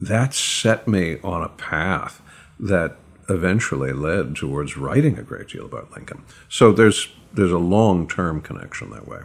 that 0.00 0.32
set 0.32 0.86
me 0.86 1.18
on 1.24 1.42
a 1.42 1.48
path 1.48 2.22
that 2.60 2.96
eventually 3.28 3.92
led 3.92 4.36
towards 4.36 4.76
writing 4.76 5.18
a 5.18 5.24
great 5.24 5.48
deal 5.48 5.64
about 5.64 5.90
Lincoln. 5.90 6.22
So 6.48 6.70
there's, 6.70 7.08
there's 7.32 7.50
a 7.50 7.58
long 7.58 8.06
term 8.06 8.40
connection 8.40 8.90
that 8.90 9.08
way. 9.08 9.22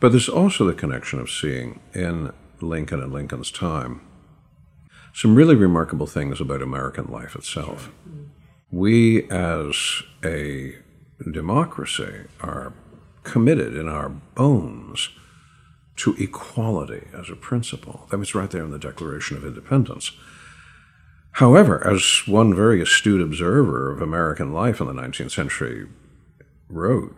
But 0.00 0.12
there's 0.12 0.28
also 0.28 0.66
the 0.66 0.74
connection 0.74 1.20
of 1.20 1.30
seeing 1.30 1.80
in 1.94 2.32
Lincoln 2.60 3.02
and 3.02 3.12
Lincoln's 3.12 3.50
time 3.50 4.00
some 5.14 5.34
really 5.34 5.54
remarkable 5.54 6.06
things 6.06 6.40
about 6.40 6.60
American 6.60 7.06
life 7.10 7.34
itself. 7.34 7.90
We, 8.70 9.28
as 9.30 10.02
a 10.22 10.74
democracy, 11.32 12.24
are 12.40 12.74
committed 13.22 13.74
in 13.74 13.88
our 13.88 14.10
bones 14.10 15.08
to 15.96 16.14
equality 16.18 17.06
as 17.14 17.30
a 17.30 17.36
principle. 17.36 18.06
That 18.10 18.18
was 18.18 18.34
right 18.34 18.50
there 18.50 18.64
in 18.64 18.70
the 18.70 18.78
Declaration 18.78 19.38
of 19.38 19.44
Independence. 19.46 20.12
However, 21.32 21.86
as 21.86 22.22
one 22.26 22.54
very 22.54 22.82
astute 22.82 23.22
observer 23.22 23.90
of 23.90 24.02
American 24.02 24.52
life 24.52 24.80
in 24.80 24.86
the 24.86 24.92
19th 24.92 25.32
century 25.32 25.86
wrote, 26.68 27.16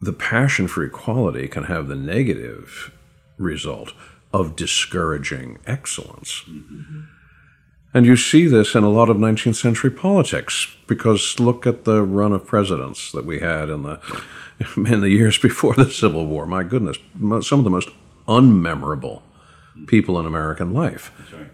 the 0.00 0.12
passion 0.12 0.68
for 0.68 0.84
equality 0.84 1.48
can 1.48 1.64
have 1.64 1.88
the 1.88 1.96
negative 1.96 2.92
result 3.36 3.92
of 4.32 4.56
discouraging 4.56 5.58
excellence. 5.66 6.44
Mm-hmm. 6.48 7.00
And 7.94 8.04
you 8.04 8.16
see 8.16 8.46
this 8.46 8.74
in 8.74 8.84
a 8.84 8.90
lot 8.90 9.08
of 9.08 9.16
19th 9.16 9.56
century 9.56 9.90
politics 9.90 10.68
because 10.86 11.40
look 11.40 11.66
at 11.66 11.84
the 11.84 12.02
run 12.02 12.32
of 12.32 12.46
presidents 12.46 13.10
that 13.12 13.24
we 13.24 13.40
had 13.40 13.70
in 13.70 13.82
the 13.82 14.00
in 14.76 15.00
the 15.00 15.08
years 15.08 15.38
before 15.38 15.74
the 15.74 15.90
Civil 15.90 16.26
War. 16.26 16.46
My 16.46 16.64
goodness, 16.64 16.98
some 17.46 17.60
of 17.60 17.64
the 17.64 17.70
most 17.70 17.88
unmemorable 18.26 19.22
people 19.86 20.18
in 20.18 20.26
American 20.26 20.72
life. 20.72 21.12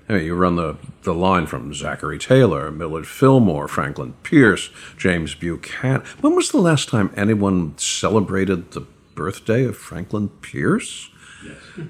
I 0.08 0.14
mean, 0.14 0.24
you 0.24 0.34
run 0.34 0.56
the, 0.56 0.76
the 1.02 1.14
line 1.14 1.46
from 1.46 1.74
Zachary 1.74 2.18
Taylor, 2.18 2.70
Millard 2.70 3.06
Fillmore, 3.06 3.68
Franklin 3.68 4.14
Pierce, 4.22 4.70
James 4.96 5.34
Buchanan. 5.34 6.02
When 6.20 6.34
was 6.34 6.50
the 6.50 6.58
last 6.58 6.88
time 6.88 7.12
anyone 7.16 7.76
celebrated 7.78 8.72
the 8.72 8.86
birthday 9.14 9.64
of 9.64 9.76
Franklin 9.76 10.28
Pierce? 10.40 11.10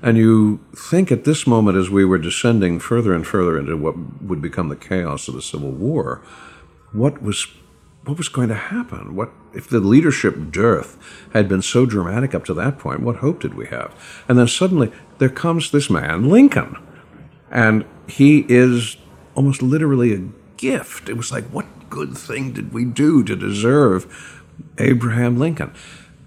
And 0.02 0.16
you 0.16 0.60
think 0.74 1.12
at 1.12 1.24
this 1.24 1.46
moment, 1.46 1.76
as 1.76 1.90
we 1.90 2.04
were 2.04 2.18
descending 2.18 2.78
further 2.78 3.14
and 3.14 3.26
further 3.26 3.58
into 3.58 3.76
what 3.76 3.94
would 4.22 4.42
become 4.42 4.68
the 4.68 4.76
chaos 4.76 5.28
of 5.28 5.34
the 5.34 5.42
Civil 5.42 5.70
War, 5.70 6.22
what 6.92 7.22
was 7.22 7.46
what 8.04 8.18
was 8.18 8.28
going 8.28 8.48
to 8.48 8.54
happen? 8.54 9.16
What 9.16 9.30
if 9.54 9.68
the 9.68 9.80
leadership 9.80 10.50
dearth 10.50 10.98
had 11.32 11.48
been 11.48 11.62
so 11.62 11.86
dramatic 11.86 12.34
up 12.34 12.44
to 12.46 12.54
that 12.54 12.78
point? 12.78 13.00
What 13.00 13.16
hope 13.16 13.40
did 13.40 13.54
we 13.54 13.66
have? 13.66 13.94
And 14.28 14.38
then 14.38 14.48
suddenly 14.48 14.92
there 15.18 15.28
comes 15.28 15.70
this 15.70 15.88
man, 15.88 16.28
Lincoln, 16.28 16.76
and 17.50 17.84
he 18.06 18.44
is 18.48 18.96
almost 19.34 19.62
literally 19.62 20.12
a 20.12 20.28
gift. 20.56 21.08
It 21.08 21.16
was 21.16 21.32
like, 21.32 21.44
what 21.44 21.66
good 21.88 22.16
thing 22.16 22.52
did 22.52 22.72
we 22.72 22.84
do 22.84 23.22
to 23.24 23.36
deserve 23.36 24.42
Abraham 24.78 25.38
Lincoln? 25.38 25.72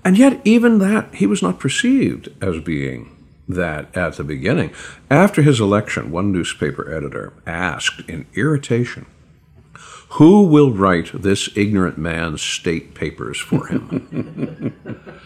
And 0.04 0.18
yet, 0.18 0.40
even 0.46 0.80
that, 0.80 1.14
he 1.16 1.28
was 1.28 1.42
not 1.42 1.60
perceived 1.60 2.30
as 2.42 2.62
being 2.62 3.14
that 3.48 3.96
at 3.96 4.14
the 4.16 4.24
beginning. 4.24 4.72
After 5.10 5.42
his 5.42 5.60
election, 5.60 6.12
one 6.12 6.32
newspaper 6.32 6.94
editor 6.94 7.34
asked 7.46 8.02
in 8.08 8.26
irritation, 8.34 9.06
Who 10.12 10.44
will 10.44 10.72
write 10.72 11.12
this 11.14 11.50
ignorant 11.56 11.98
man's 11.98 12.42
state 12.42 12.94
papers 12.94 13.40
for 13.40 13.68
him? 13.68 14.74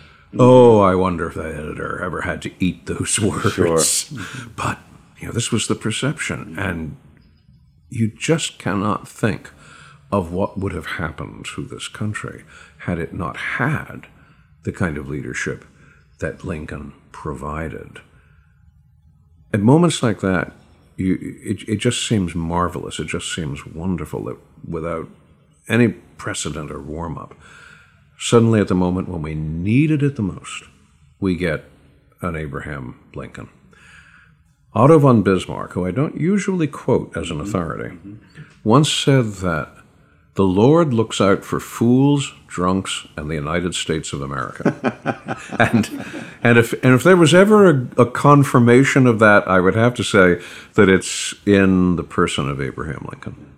oh, 0.39 0.79
I 0.79 0.95
wonder 0.95 1.27
if 1.27 1.35
that 1.35 1.53
editor 1.53 2.03
ever 2.03 2.21
had 2.21 2.41
to 2.43 2.51
eat 2.59 2.87
those 2.87 3.19
words. 3.19 4.11
But, 4.55 4.79
you 5.19 5.27
know, 5.27 5.33
this 5.33 5.51
was 5.51 5.67
the 5.67 5.75
perception. 5.75 6.57
And 6.57 6.97
you 7.89 8.09
just 8.09 8.57
cannot 8.57 9.07
think 9.07 9.51
of 10.11 10.33
what 10.33 10.57
would 10.57 10.73
have 10.73 10.85
happened 10.85 11.45
to 11.55 11.63
this 11.63 11.87
country 11.87 12.43
had 12.79 12.99
it 12.99 13.13
not 13.13 13.37
had 13.37 14.07
the 14.63 14.71
kind 14.71 14.97
of 14.97 15.07
leadership 15.07 15.65
that 16.19 16.43
Lincoln 16.43 16.93
provided. 17.11 17.99
At 19.53 19.61
moments 19.61 20.01
like 20.01 20.19
that, 20.21 20.53
you, 20.97 21.17
it, 21.43 21.67
it 21.67 21.77
just 21.77 22.07
seems 22.07 22.35
marvelous. 22.35 22.99
It 22.99 23.07
just 23.07 23.33
seems 23.33 23.65
wonderful 23.65 24.23
that 24.25 24.37
without 24.67 25.08
any 25.67 25.89
precedent 25.89 26.71
or 26.71 26.82
warm 26.82 27.17
up, 27.17 27.36
suddenly 28.17 28.60
at 28.60 28.67
the 28.67 28.76
moment 28.76 29.10
when 29.10 29.21
we 29.21 29.36
needed 29.36 30.04
it 30.04 30.15
the 30.15 30.21
most, 30.21 30.63
we 31.19 31.36
get 31.36 31.65
an 32.21 32.36
Abraham 32.36 33.00
Lincoln. 33.15 33.50
Otto 34.74 35.00
von 35.00 35.21
Bismarck, 35.21 35.74
who 35.74 35.86
I 35.86 35.91
don't 35.91 36.19
usually 36.19 36.67
quote 36.67 37.15
as 37.15 37.30
an 37.30 37.38
mm-hmm. 37.38 37.47
authority, 37.47 37.95
mm-hmm. 37.95 38.15
once 38.63 38.91
said 38.91 39.26
that 39.36 39.69
the 40.36 40.43
Lord 40.43 40.93
looks 40.93 41.19
out 41.19 41.43
for 41.43 41.60
fools, 41.60 42.34
drunks, 42.47 43.06
and 43.17 43.30
the 43.30 43.36
United 43.36 43.76
States 43.76 44.13
of 44.13 44.21
America. 44.21 45.38
and 45.60 46.06
and 46.41 46.58
if 46.58 46.71
and 46.84 46.93
if 46.93 47.04
there 47.04 47.17
was 47.17 47.34
ever 47.34 47.69
a, 47.69 47.88
a, 47.97 48.06
confirmation 48.06 49.08
of 49.08 49.19
that, 49.19 49.45
I 49.47 49.60
would 49.60 49.76
have 49.76 49.93
to 49.95 50.04
say 50.04 50.41
that 50.76 50.88
it's 50.88 51.36
in 51.45 51.97
the 51.97 52.04
person 52.04 52.50
of 52.50 52.62
Abraham 52.62 53.06
Lincoln. 53.12 53.54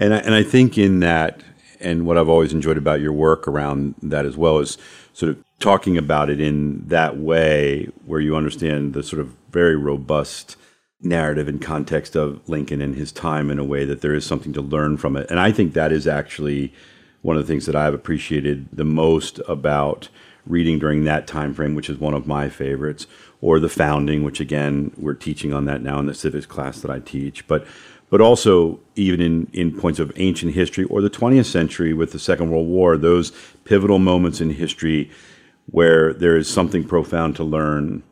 And 0.00 0.14
I, 0.14 0.18
and 0.18 0.34
I 0.34 0.42
think 0.42 0.78
in 0.78 1.00
that, 1.00 1.42
and 1.78 2.06
what 2.06 2.16
I've 2.16 2.28
always 2.28 2.54
enjoyed 2.54 2.78
about 2.78 3.02
your 3.02 3.12
work 3.12 3.46
around 3.46 3.94
that 4.02 4.24
as 4.24 4.36
well 4.36 4.58
is 4.58 4.78
sort 5.12 5.30
of 5.30 5.44
talking 5.60 5.98
about 5.98 6.30
it 6.30 6.40
in 6.40 6.88
that 6.88 7.18
way, 7.18 7.88
where 8.06 8.20
you 8.20 8.34
understand 8.34 8.94
the 8.94 9.02
sort 9.02 9.20
of 9.20 9.36
very 9.50 9.76
robust 9.76 10.56
narrative 11.02 11.48
and 11.48 11.60
context 11.60 12.16
of 12.16 12.46
Lincoln 12.48 12.80
and 12.80 12.94
his 12.94 13.12
time 13.12 13.50
in 13.50 13.58
a 13.58 13.64
way 13.64 13.84
that 13.84 14.00
there 14.00 14.14
is 14.14 14.24
something 14.24 14.54
to 14.54 14.62
learn 14.62 14.96
from 14.96 15.16
it. 15.16 15.30
And 15.30 15.38
I 15.38 15.52
think 15.52 15.74
that 15.74 15.92
is 15.92 16.06
actually 16.06 16.72
one 17.20 17.36
of 17.36 17.46
the 17.46 17.52
things 17.52 17.66
that 17.66 17.76
I've 17.76 17.94
appreciated 17.94 18.68
the 18.72 18.84
most 18.84 19.38
about 19.46 20.08
reading 20.46 20.78
during 20.78 21.04
that 21.04 21.26
time 21.26 21.52
frame, 21.52 21.74
which 21.74 21.90
is 21.90 21.98
one 21.98 22.14
of 22.14 22.26
my 22.26 22.48
favorites, 22.48 23.06
or 23.42 23.60
the 23.60 23.68
founding, 23.68 24.22
which 24.22 24.40
again 24.40 24.92
we're 24.96 25.14
teaching 25.14 25.52
on 25.52 25.66
that 25.66 25.82
now 25.82 25.98
in 25.98 26.06
the 26.06 26.14
civics 26.14 26.46
class 26.46 26.80
that 26.80 26.90
I 26.90 27.00
teach. 27.00 27.46
But 27.46 27.66
but 28.10 28.20
also 28.20 28.78
even 28.96 29.20
in, 29.20 29.48
in 29.52 29.72
points 29.72 29.98
of 29.98 30.12
ancient 30.16 30.52
history 30.52 30.84
or 30.84 31.00
the 31.00 31.08
20th 31.08 31.46
century 31.46 31.94
with 31.94 32.12
the 32.12 32.18
Second 32.18 32.50
World 32.50 32.68
War, 32.68 32.96
those 32.96 33.32
pivotal 33.64 33.98
moments 33.98 34.40
in 34.40 34.50
history 34.50 35.10
where 35.70 36.12
there 36.12 36.36
is 36.36 36.52
something 36.52 36.84
profound 36.84 37.36
to 37.36 37.44
learn 37.44 38.02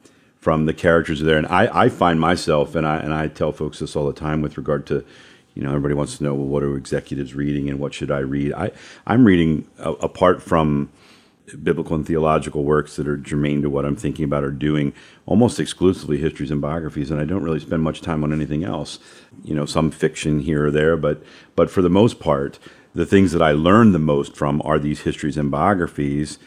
from 0.40 0.66
the 0.66 0.72
characters 0.72 1.20
there. 1.20 1.36
And 1.36 1.46
I, 1.48 1.68
I 1.84 1.88
find 1.88 2.20
myself, 2.20 2.76
and 2.76 2.86
I, 2.86 2.98
and 2.98 3.12
I 3.12 3.26
tell 3.26 3.50
folks 3.50 3.80
this 3.80 3.96
all 3.96 4.06
the 4.06 4.12
time 4.12 4.40
with 4.40 4.56
regard 4.56 4.86
to, 4.86 5.04
you 5.54 5.62
know, 5.62 5.70
everybody 5.70 5.94
wants 5.94 6.18
to 6.18 6.24
know, 6.24 6.34
well, 6.34 6.46
what 6.46 6.62
are 6.62 6.76
executives 6.76 7.34
reading 7.34 7.68
and 7.68 7.80
what 7.80 7.92
should 7.92 8.12
I 8.12 8.20
read? 8.20 8.52
I, 8.52 8.70
I'm 9.06 9.24
reading, 9.24 9.66
uh, 9.80 9.94
apart 9.94 10.40
from 10.40 10.90
biblical 11.56 11.96
and 11.96 12.06
theological 12.06 12.64
works 12.64 12.96
that 12.96 13.08
are 13.08 13.16
germane 13.16 13.62
to 13.62 13.70
what 13.70 13.84
I'm 13.84 13.96
thinking 13.96 14.24
about 14.24 14.44
or 14.44 14.50
doing, 14.50 14.92
almost 15.26 15.60
exclusively 15.60 16.18
histories 16.18 16.50
and 16.50 16.60
biographies, 16.60 17.10
and 17.10 17.20
I 17.20 17.24
don't 17.24 17.42
really 17.42 17.60
spend 17.60 17.82
much 17.82 18.00
time 18.00 18.24
on 18.24 18.32
anything 18.32 18.64
else. 18.64 18.98
You 19.44 19.54
know, 19.54 19.66
some 19.66 19.90
fiction 19.90 20.40
here 20.40 20.66
or 20.66 20.70
there, 20.70 20.96
but 20.96 21.22
but 21.56 21.70
for 21.70 21.82
the 21.82 21.90
most 21.90 22.20
part, 22.20 22.58
the 22.94 23.06
things 23.06 23.32
that 23.32 23.42
I 23.42 23.52
learn 23.52 23.92
the 23.92 23.98
most 23.98 24.36
from 24.36 24.60
are 24.64 24.78
these 24.78 25.02
histories 25.02 25.36
and 25.36 25.50
biographies 25.50 26.38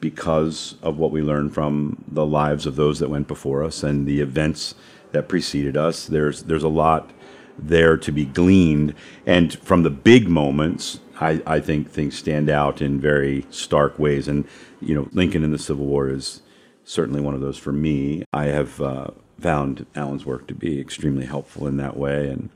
because 0.00 0.74
of 0.82 0.98
what 0.98 1.10
we 1.10 1.22
learn 1.22 1.48
from 1.48 2.04
the 2.08 2.26
lives 2.26 2.66
of 2.66 2.76
those 2.76 2.98
that 2.98 3.08
went 3.08 3.28
before 3.28 3.64
us 3.64 3.82
and 3.82 4.06
the 4.06 4.20
events 4.20 4.74
that 5.12 5.28
preceded 5.28 5.76
us. 5.76 6.06
There's 6.06 6.42
there's 6.42 6.62
a 6.62 6.68
lot 6.68 7.10
there 7.58 7.96
to 7.96 8.12
be 8.12 8.24
gleaned, 8.24 8.94
and 9.26 9.56
from 9.60 9.82
the 9.82 9.90
big 9.90 10.28
moments, 10.28 11.00
I, 11.20 11.42
I 11.46 11.60
think 11.60 11.90
things 11.90 12.16
stand 12.16 12.50
out 12.50 12.82
in 12.82 13.00
very 13.00 13.46
stark 13.50 13.98
ways. 13.98 14.28
And 14.28 14.46
you 14.80 14.94
know, 14.94 15.08
Lincoln 15.12 15.44
in 15.44 15.52
the 15.52 15.58
Civil 15.58 15.86
War 15.86 16.08
is 16.08 16.42
certainly 16.84 17.20
one 17.20 17.34
of 17.34 17.40
those 17.40 17.58
for 17.58 17.72
me. 17.72 18.24
I 18.32 18.46
have 18.46 18.80
uh, 18.80 19.08
found 19.38 19.86
Allen's 19.94 20.26
work 20.26 20.46
to 20.48 20.54
be 20.54 20.80
extremely 20.80 21.26
helpful 21.26 21.66
in 21.66 21.76
that 21.78 21.96
way, 21.96 22.28
and 22.28 22.50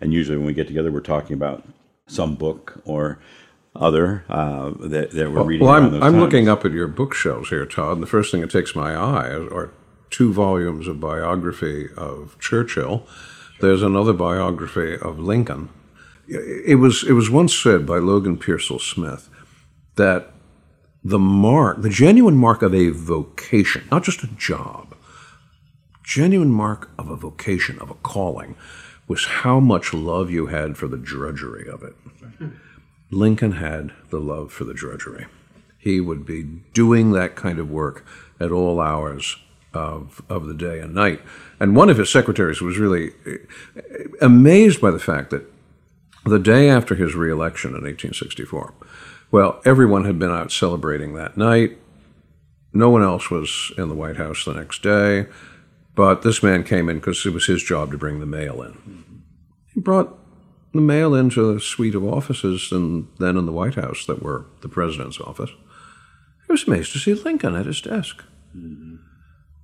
and 0.00 0.12
usually 0.12 0.36
when 0.36 0.46
we 0.46 0.54
get 0.54 0.66
together, 0.66 0.90
we're 0.90 1.00
talking 1.00 1.34
about 1.34 1.64
some 2.06 2.34
book 2.34 2.80
or 2.84 3.18
other 3.76 4.24
uh, 4.28 4.70
that, 4.80 5.12
that 5.12 5.30
we're 5.30 5.44
reading. 5.44 5.66
Well, 5.66 5.76
I'm, 5.76 5.94
I'm 5.94 6.00
times. 6.00 6.16
looking 6.16 6.48
up 6.48 6.64
at 6.64 6.72
your 6.72 6.88
bookshelves 6.88 7.50
here, 7.50 7.66
Todd, 7.66 7.94
and 7.94 8.02
the 8.02 8.06
first 8.06 8.32
thing 8.32 8.40
that 8.40 8.50
takes 8.50 8.74
my 8.74 8.94
eye 8.94 9.30
are 9.30 9.70
two 10.10 10.32
volumes 10.32 10.88
of 10.88 11.00
biography 11.00 11.88
of 11.96 12.36
Churchill. 12.40 13.06
There's 13.60 13.82
another 13.82 14.12
biography 14.12 14.96
of 14.98 15.18
Lincoln. 15.18 15.68
It 16.30 16.78
was 16.78 17.02
it 17.02 17.12
was 17.12 17.28
once 17.28 17.54
said 17.54 17.84
by 17.84 17.98
Logan 17.98 18.38
Pearsall 18.38 18.78
Smith 18.78 19.28
that 19.96 20.32
the 21.02 21.18
mark, 21.18 21.82
the 21.82 21.88
genuine 21.88 22.36
mark 22.36 22.62
of 22.62 22.74
a 22.74 22.90
vocation, 22.90 23.88
not 23.90 24.04
just 24.04 24.22
a 24.22 24.28
job, 24.28 24.94
genuine 26.04 26.50
mark 26.50 26.90
of 26.98 27.10
a 27.10 27.16
vocation, 27.16 27.78
of 27.80 27.90
a 27.90 27.94
calling, 27.94 28.54
was 29.08 29.24
how 29.26 29.58
much 29.58 29.92
love 29.92 30.30
you 30.30 30.46
had 30.46 30.76
for 30.76 30.86
the 30.86 30.96
drudgery 30.96 31.68
of 31.68 31.82
it. 31.82 31.94
Lincoln 33.10 33.52
had 33.52 33.92
the 34.10 34.20
love 34.20 34.52
for 34.52 34.64
the 34.64 34.74
drudgery. 34.74 35.26
He 35.78 36.00
would 36.00 36.24
be 36.24 36.44
doing 36.72 37.12
that 37.12 37.34
kind 37.34 37.58
of 37.58 37.70
work 37.70 38.06
at 38.38 38.52
all 38.52 38.80
hours 38.80 39.36
of, 39.72 40.22
of 40.28 40.46
the 40.46 40.54
day 40.54 40.78
and 40.80 40.94
night. 40.94 41.20
And 41.58 41.74
one 41.74 41.90
of 41.90 41.96
his 41.96 42.10
secretaries 42.10 42.60
was 42.60 42.78
really 42.78 43.12
eh, 43.26 43.38
amazed 44.20 44.80
by 44.80 44.90
the 44.90 44.98
fact 44.98 45.30
that 45.30 45.50
the 46.24 46.38
day 46.38 46.68
after 46.68 46.94
his 46.94 47.14
reelection 47.14 47.70
in 47.70 47.82
1864, 47.84 48.74
well, 49.30 49.60
everyone 49.64 50.04
had 50.04 50.18
been 50.18 50.30
out 50.30 50.52
celebrating 50.52 51.14
that 51.14 51.36
night. 51.36 51.78
No 52.72 52.90
one 52.90 53.02
else 53.02 53.30
was 53.30 53.72
in 53.78 53.88
the 53.88 53.94
White 53.94 54.16
House 54.16 54.44
the 54.44 54.54
next 54.54 54.82
day, 54.82 55.26
but 55.94 56.22
this 56.22 56.42
man 56.42 56.64
came 56.64 56.88
in 56.88 56.98
because 56.98 57.24
it 57.26 57.32
was 57.32 57.46
his 57.46 57.62
job 57.62 57.90
to 57.90 57.98
bring 57.98 58.20
the 58.20 58.26
mail 58.26 58.62
in. 58.62 59.22
He 59.72 59.80
brought 59.80 60.16
the 60.72 60.80
mail 60.80 61.14
into 61.14 61.50
a 61.50 61.60
suite 61.60 61.94
of 61.94 62.04
offices 62.04 62.70
and 62.70 63.08
then 63.18 63.36
in 63.36 63.46
the 63.46 63.52
White 63.52 63.74
House 63.74 64.06
that 64.06 64.22
were 64.22 64.46
the 64.62 64.68
president's 64.68 65.20
office. 65.20 65.50
I 66.48 66.52
was 66.52 66.66
amazed 66.66 66.92
to 66.92 66.98
see 66.98 67.14
Lincoln 67.14 67.54
at 67.54 67.66
his 67.66 67.80
desk. 67.80 68.24
Mm-hmm. 68.56 68.96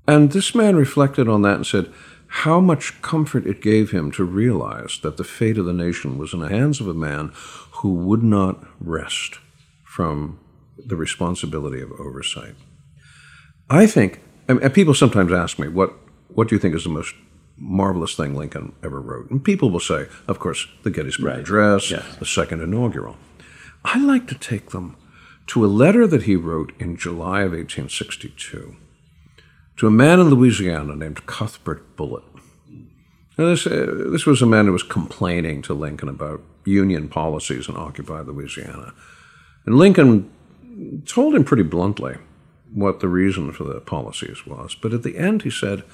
And 0.09 0.33
this 0.33 0.55
man 0.55 0.77
reflected 0.77 1.29
on 1.29 1.43
that 1.43 1.57
and 1.57 1.67
said 1.67 1.93
how 2.29 2.61
much 2.61 3.01
comfort 3.03 3.47
it 3.47 3.63
gave 3.63 3.91
him 3.91 4.11
to 4.13 4.25
realize 4.25 4.99
that 5.03 5.17
the 5.17 5.25
fate 5.25 5.59
of 5.59 5.65
the 5.65 5.73
nation 5.73 6.19
was 6.19 6.33
in 6.33 6.41
the 6.41 6.49
hands 6.49 6.81
of 6.81 6.89
a 6.89 6.95
man 6.95 7.33
who 7.73 7.95
would 7.95 8.23
not 8.23 8.65
rest 8.81 9.39
from 9.85 10.39
the 10.77 10.97
responsibility 10.97 11.81
of 11.81 11.93
oversight. 11.93 12.55
I 13.71 13.87
think, 13.87 14.21
and 14.49 14.75
people 14.75 14.95
sometimes 14.95 15.33
ask 15.33 15.59
me, 15.59 15.69
what, 15.69 15.95
what 16.29 16.49
do 16.49 16.55
you 16.55 16.59
think 16.59 16.75
is 16.75 16.85
the 16.85 16.91
most 16.91 17.15
marvelous 17.57 18.15
thing 18.15 18.35
Lincoln 18.35 18.75
ever 18.83 19.01
wrote. 19.01 19.31
And 19.31 19.43
people 19.43 19.71
will 19.71 19.81
say, 19.81 20.07
of 20.29 20.39
course, 20.39 20.67
the 20.83 20.91
Gettysburg 20.91 21.27
right. 21.27 21.39
Address, 21.41 21.91
yes. 21.91 22.17
the 22.17 22.27
second 22.27 22.61
inaugural. 22.61 23.17
I 23.85 23.99
like 23.99 24.27
to 24.29 24.35
take 24.35 24.71
them 24.71 24.97
to 25.49 25.65
a 25.65 25.69
letter 25.69 26.07
that 26.07 26.25
he 26.25 26.37
wrote 26.37 26.73
in 26.79 26.97
July 26.97 27.41
of 27.43 27.53
1862 27.53 28.77
to 29.77 29.87
a 29.87 29.91
man 29.91 30.21
in 30.21 30.31
Louisiana 30.31 30.97
named 30.97 31.27
Cuthbert 31.27 31.97
Bullitt. 31.97 32.25
Now, 33.39 33.47
this, 33.47 33.67
uh, 33.67 34.07
this 34.11 34.25
was 34.25 34.41
a 34.41 34.47
man 34.47 34.67
who 34.67 34.73
was 34.73 34.83
complaining 34.83 35.61
to 35.63 35.75
Lincoln 35.75 36.09
about 36.09 36.41
Union 36.65 37.09
policies 37.09 37.69
in 37.69 37.77
occupied 37.77 38.27
Louisiana. 38.27 38.95
And 39.67 39.77
Lincoln 39.77 40.31
told 41.05 41.35
him 41.35 41.45
pretty 41.45 41.63
bluntly 41.63 42.17
what 42.73 43.01
the 43.01 43.09
reason 43.09 43.53
for 43.53 43.65
the 43.65 43.81
policies 43.81 44.47
was. 44.47 44.75
But 44.75 44.95
at 44.95 45.03
the 45.03 45.19
end, 45.19 45.43
he 45.43 45.51
said, 45.51 45.85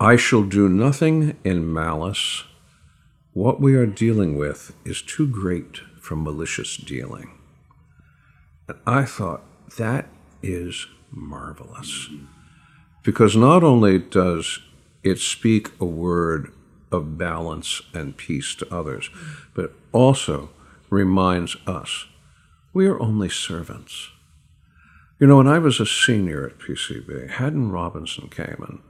I 0.00 0.16
shall 0.16 0.42
do 0.42 0.68
nothing 0.68 1.36
in 1.44 1.72
malice. 1.72 2.44
What 3.32 3.60
we 3.60 3.74
are 3.74 3.86
dealing 3.86 4.36
with 4.36 4.74
is 4.84 5.02
too 5.02 5.26
great 5.26 5.78
for 6.00 6.16
malicious 6.16 6.76
dealing. 6.76 7.32
And 8.68 8.78
I 8.86 9.04
thought, 9.04 9.42
that 9.76 10.08
is 10.42 10.86
marvelous. 11.10 12.08
Because 13.06 13.36
not 13.36 13.62
only 13.62 14.00
does 14.00 14.58
it 15.04 15.20
speak 15.20 15.70
a 15.80 15.84
word 15.84 16.52
of 16.90 17.16
balance 17.16 17.80
and 17.94 18.16
peace 18.16 18.52
to 18.56 18.74
others, 18.74 19.10
but 19.54 19.72
also 19.92 20.50
reminds 20.90 21.56
us 21.68 22.06
we 22.72 22.88
are 22.88 23.00
only 23.00 23.28
servants. 23.28 24.08
You 25.20 25.28
know, 25.28 25.36
when 25.36 25.46
I 25.46 25.60
was 25.60 25.78
a 25.78 25.86
senior 25.86 26.46
at 26.46 26.58
PCB, 26.58 27.30
Haddon 27.30 27.70
Robinson 27.70 28.28
came 28.28 28.56
and 28.66 28.80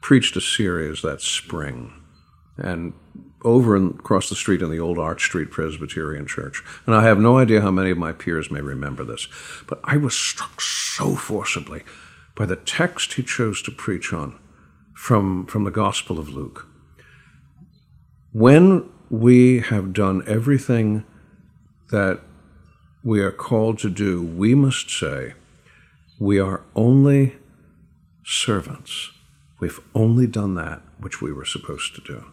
preached 0.00 0.34
a 0.34 0.40
series 0.40 1.02
that 1.02 1.20
spring, 1.20 1.92
and 2.56 2.94
over 3.44 3.76
and 3.76 4.00
across 4.00 4.30
the 4.30 4.36
street 4.36 4.62
in 4.62 4.70
the 4.70 4.80
old 4.80 4.98
Arch 4.98 5.22
Street 5.26 5.50
Presbyterian 5.50 6.26
Church. 6.26 6.62
And 6.86 6.94
I 6.94 7.02
have 7.04 7.20
no 7.20 7.36
idea 7.36 7.60
how 7.60 7.70
many 7.70 7.90
of 7.90 7.98
my 7.98 8.12
peers 8.12 8.50
may 8.50 8.62
remember 8.62 9.04
this, 9.04 9.28
but 9.66 9.80
I 9.84 9.98
was 9.98 10.14
struck 10.14 10.62
so 10.62 11.14
forcibly 11.14 11.82
by 12.38 12.46
the 12.46 12.56
text 12.56 13.14
he 13.14 13.22
chose 13.22 13.60
to 13.62 13.70
preach 13.70 14.12
on 14.12 14.38
from, 14.94 15.44
from 15.46 15.64
the 15.64 15.70
Gospel 15.70 16.18
of 16.18 16.30
Luke. 16.30 16.66
When 18.32 18.88
we 19.10 19.60
have 19.60 19.92
done 19.92 20.22
everything 20.26 21.04
that 21.90 22.20
we 23.02 23.20
are 23.20 23.32
called 23.32 23.78
to 23.80 23.90
do, 23.90 24.22
we 24.22 24.54
must 24.54 24.88
say, 24.88 25.34
we 26.18 26.38
are 26.38 26.62
only 26.74 27.36
servants 28.24 29.10
We've 29.60 29.80
only 29.94 30.26
done 30.26 30.54
that 30.54 30.82
which 30.98 31.20
we 31.20 31.32
were 31.32 31.44
supposed 31.44 31.94
to 31.96 32.00
do. 32.00 32.24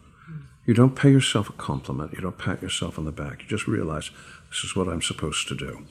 You 0.66 0.74
don't 0.74 0.96
pay 0.96 1.12
yourself 1.12 1.50
a 1.50 1.54
compliment. 1.54 2.14
You 2.14 2.22
don't 2.22 2.38
pat 2.38 2.62
yourself 2.62 2.98
on 2.98 3.06
the 3.06 3.12
back. 3.12 3.42
You 3.42 3.48
just 3.48 3.68
realize 3.68 4.12
this 4.50 4.64
is 4.64 4.76
what 4.76 4.88
I'm 4.88 5.02
supposed 5.02 5.48
to 5.50 5.56
do. 5.56 5.86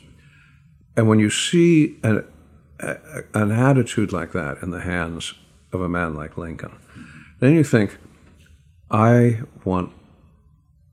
And 0.97 1.09
when 1.09 1.19
you 1.19 1.31
see 1.31 1.99
a, 2.03 2.23
a, 2.85 3.25
an 3.35 3.51
attitude 3.51 4.13
like 4.13 4.33
that 4.33 4.63
in 4.63 4.71
the 4.71 4.81
hands 4.81 5.35
of 5.73 5.81
a 5.81 5.89
man 5.89 6.15
like 6.15 6.37
Lincoln, 6.37 6.77
then 7.41 7.55
you 7.55 7.65
think, 7.65 7.99
I 8.91 9.41
want 9.65 9.93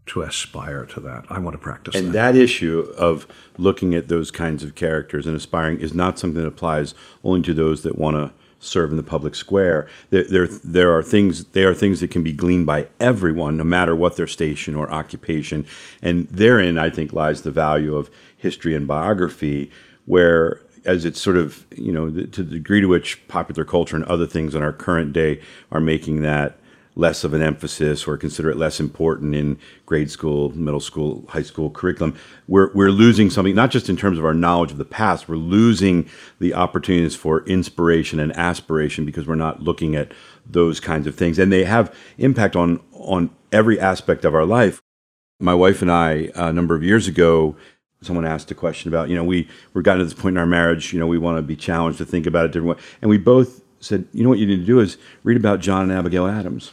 to 0.07 0.21
aspire 0.23 0.85
to 0.85 0.99
that. 0.99 1.25
I 1.29 1.39
want 1.39 1.53
to 1.53 1.57
practice 1.59 1.95
And 1.95 2.07
that. 2.07 2.33
that 2.33 2.35
issue 2.35 2.79
of 2.97 3.27
looking 3.57 3.93
at 3.93 4.07
those 4.07 4.31
kinds 4.31 4.63
of 4.63 4.75
characters 4.75 5.27
and 5.27 5.35
aspiring 5.35 5.79
is 5.79 5.93
not 5.93 6.17
something 6.19 6.41
that 6.41 6.47
applies 6.47 6.93
only 7.23 7.41
to 7.43 7.53
those 7.53 7.83
that 7.83 7.97
want 7.97 8.17
to 8.17 8.33
serve 8.59 8.91
in 8.91 8.97
the 8.97 9.03
public 9.03 9.35
square. 9.35 9.87
There, 10.09 10.23
there, 10.23 10.47
there 10.47 10.95
are 10.95 11.03
things. 11.03 11.45
They 11.45 11.63
are 11.63 11.73
things 11.73 11.99
that 11.99 12.11
can 12.11 12.23
be 12.23 12.33
gleaned 12.33 12.65
by 12.65 12.87
everyone, 12.99 13.57
no 13.57 13.63
matter 13.63 13.95
what 13.95 14.17
their 14.17 14.27
station 14.27 14.75
or 14.75 14.91
occupation. 14.91 15.65
And 16.01 16.27
therein, 16.29 16.77
I 16.77 16.89
think, 16.89 17.13
lies 17.13 17.41
the 17.41 17.51
value 17.51 17.95
of 17.95 18.09
history 18.37 18.75
and 18.75 18.87
biography, 18.87 19.71
where 20.05 20.61
as 20.85 21.05
it's 21.05 21.21
sort 21.21 21.37
of 21.37 21.65
you 21.75 21.91
know 21.91 22.09
the, 22.09 22.27
to 22.27 22.43
the 22.43 22.55
degree 22.55 22.81
to 22.81 22.87
which 22.87 23.27
popular 23.27 23.63
culture 23.63 23.95
and 23.95 24.05
other 24.05 24.25
things 24.25 24.55
in 24.55 24.63
our 24.63 24.73
current 24.73 25.13
day 25.13 25.41
are 25.71 25.79
making 25.79 26.21
that 26.21 26.57
less 26.95 27.23
of 27.23 27.33
an 27.33 27.41
emphasis 27.41 28.07
or 28.07 28.17
consider 28.17 28.49
it 28.49 28.57
less 28.57 28.79
important 28.79 29.33
in 29.33 29.57
grade 29.85 30.11
school, 30.11 30.49
middle 30.57 30.79
school, 30.79 31.25
high 31.29 31.41
school 31.41 31.69
curriculum, 31.69 32.15
we're, 32.47 32.71
we're 32.73 32.91
losing 32.91 33.29
something, 33.29 33.55
not 33.55 33.71
just 33.71 33.89
in 33.89 33.95
terms 33.95 34.17
of 34.17 34.25
our 34.25 34.33
knowledge 34.33 34.71
of 34.71 34.77
the 34.77 34.85
past, 34.85 35.29
we're 35.29 35.35
losing 35.35 36.07
the 36.39 36.53
opportunities 36.53 37.15
for 37.15 37.45
inspiration 37.45 38.19
and 38.19 38.35
aspiration 38.35 39.05
because 39.05 39.25
we're 39.25 39.35
not 39.35 39.63
looking 39.63 39.95
at 39.95 40.11
those 40.45 40.79
kinds 40.79 41.07
of 41.07 41.15
things. 41.15 41.39
And 41.39 41.51
they 41.51 41.63
have 41.63 41.95
impact 42.17 42.55
on, 42.55 42.81
on 42.93 43.29
every 43.51 43.79
aspect 43.79 44.25
of 44.25 44.35
our 44.35 44.45
life. 44.45 44.81
My 45.39 45.53
wife 45.55 45.81
and 45.81 45.91
I, 45.91 46.29
a 46.35 46.51
number 46.51 46.75
of 46.75 46.83
years 46.83 47.07
ago, 47.07 47.55
someone 48.01 48.25
asked 48.25 48.49
a 48.51 48.55
question 48.55 48.87
about, 48.87 49.09
you 49.09 49.15
know, 49.15 49.23
we, 49.23 49.47
we're 49.73 49.81
gotten 49.81 49.99
to 49.99 50.05
this 50.05 50.13
point 50.13 50.33
in 50.33 50.37
our 50.37 50.45
marriage, 50.47 50.91
you 50.91 50.99
know, 50.99 51.07
we 51.07 51.17
want 51.17 51.37
to 51.37 51.41
be 51.41 51.55
challenged 51.55 51.99
to 51.99 52.05
think 52.05 52.25
about 52.25 52.45
it 52.45 52.51
different 52.51 52.77
way. 52.77 52.83
And 53.01 53.09
we 53.09 53.17
both 53.17 53.61
said, 53.79 54.07
you 54.11 54.23
know 54.23 54.29
what 54.29 54.39
you 54.39 54.47
need 54.47 54.57
to 54.57 54.65
do 54.65 54.79
is 54.79 54.97
read 55.23 55.37
about 55.37 55.59
John 55.59 55.83
and 55.83 55.91
Abigail 55.91 56.27
Adams. 56.27 56.71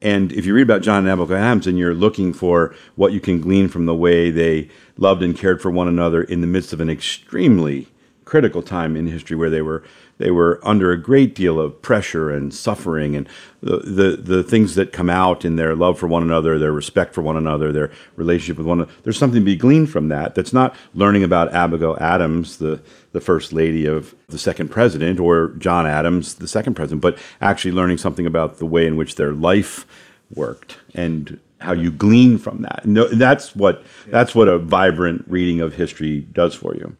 And 0.00 0.30
if 0.32 0.46
you 0.46 0.54
read 0.54 0.62
about 0.62 0.82
John 0.82 0.98
and 0.98 1.08
Abigail 1.08 1.36
Adams 1.36 1.66
and 1.66 1.78
you're 1.78 1.94
looking 1.94 2.32
for 2.32 2.74
what 2.94 3.12
you 3.12 3.20
can 3.20 3.40
glean 3.40 3.68
from 3.68 3.86
the 3.86 3.94
way 3.94 4.30
they 4.30 4.68
loved 4.96 5.22
and 5.22 5.36
cared 5.36 5.60
for 5.60 5.70
one 5.70 5.88
another 5.88 6.22
in 6.22 6.40
the 6.40 6.46
midst 6.46 6.72
of 6.72 6.80
an 6.80 6.90
extremely 6.90 7.88
critical 8.24 8.62
time 8.62 8.96
in 8.96 9.06
history 9.06 9.36
where 9.36 9.50
they 9.50 9.62
were 9.62 9.82
they 10.18 10.30
were 10.30 10.60
under 10.62 10.92
a 10.92 11.00
great 11.00 11.34
deal 11.34 11.60
of 11.60 11.80
pressure 11.80 12.30
and 12.30 12.52
suffering 12.52 13.16
and 13.16 13.28
the, 13.60 13.78
the, 13.78 14.16
the 14.16 14.42
things 14.42 14.74
that 14.74 14.92
come 14.92 15.10
out 15.10 15.44
in 15.44 15.56
their 15.56 15.74
love 15.74 15.98
for 15.98 16.06
one 16.06 16.22
another, 16.22 16.58
their 16.58 16.72
respect 16.72 17.14
for 17.14 17.22
one 17.22 17.36
another, 17.36 17.72
their 17.72 17.90
relationship 18.16 18.58
with 18.58 18.66
one 18.66 18.80
another. 18.80 18.92
There's 19.02 19.18
something 19.18 19.40
to 19.40 19.44
be 19.44 19.56
gleaned 19.56 19.90
from 19.90 20.08
that. 20.08 20.34
That's 20.34 20.52
not 20.52 20.76
learning 20.94 21.24
about 21.24 21.52
Abigail 21.52 21.96
Adams, 22.00 22.58
the, 22.58 22.80
the 23.12 23.20
first 23.20 23.52
lady 23.52 23.86
of 23.86 24.14
the 24.28 24.38
second 24.38 24.68
president, 24.68 25.18
or 25.18 25.48
John 25.58 25.86
Adams, 25.86 26.34
the 26.34 26.48
second 26.48 26.74
president, 26.74 27.00
but 27.00 27.18
actually 27.40 27.72
learning 27.72 27.98
something 27.98 28.26
about 28.26 28.58
the 28.58 28.66
way 28.66 28.86
in 28.86 28.96
which 28.96 29.14
their 29.14 29.32
life 29.32 29.86
worked 30.34 30.76
and 30.94 31.40
how 31.60 31.72
you 31.72 31.90
glean 31.90 32.38
from 32.38 32.62
that. 32.62 32.84
No, 32.84 33.08
that's 33.08 33.56
what 33.56 33.84
that's 34.06 34.34
what 34.34 34.46
a 34.48 34.58
vibrant 34.58 35.24
reading 35.26 35.60
of 35.60 35.74
history 35.74 36.20
does 36.20 36.54
for 36.54 36.74
you. 36.74 36.96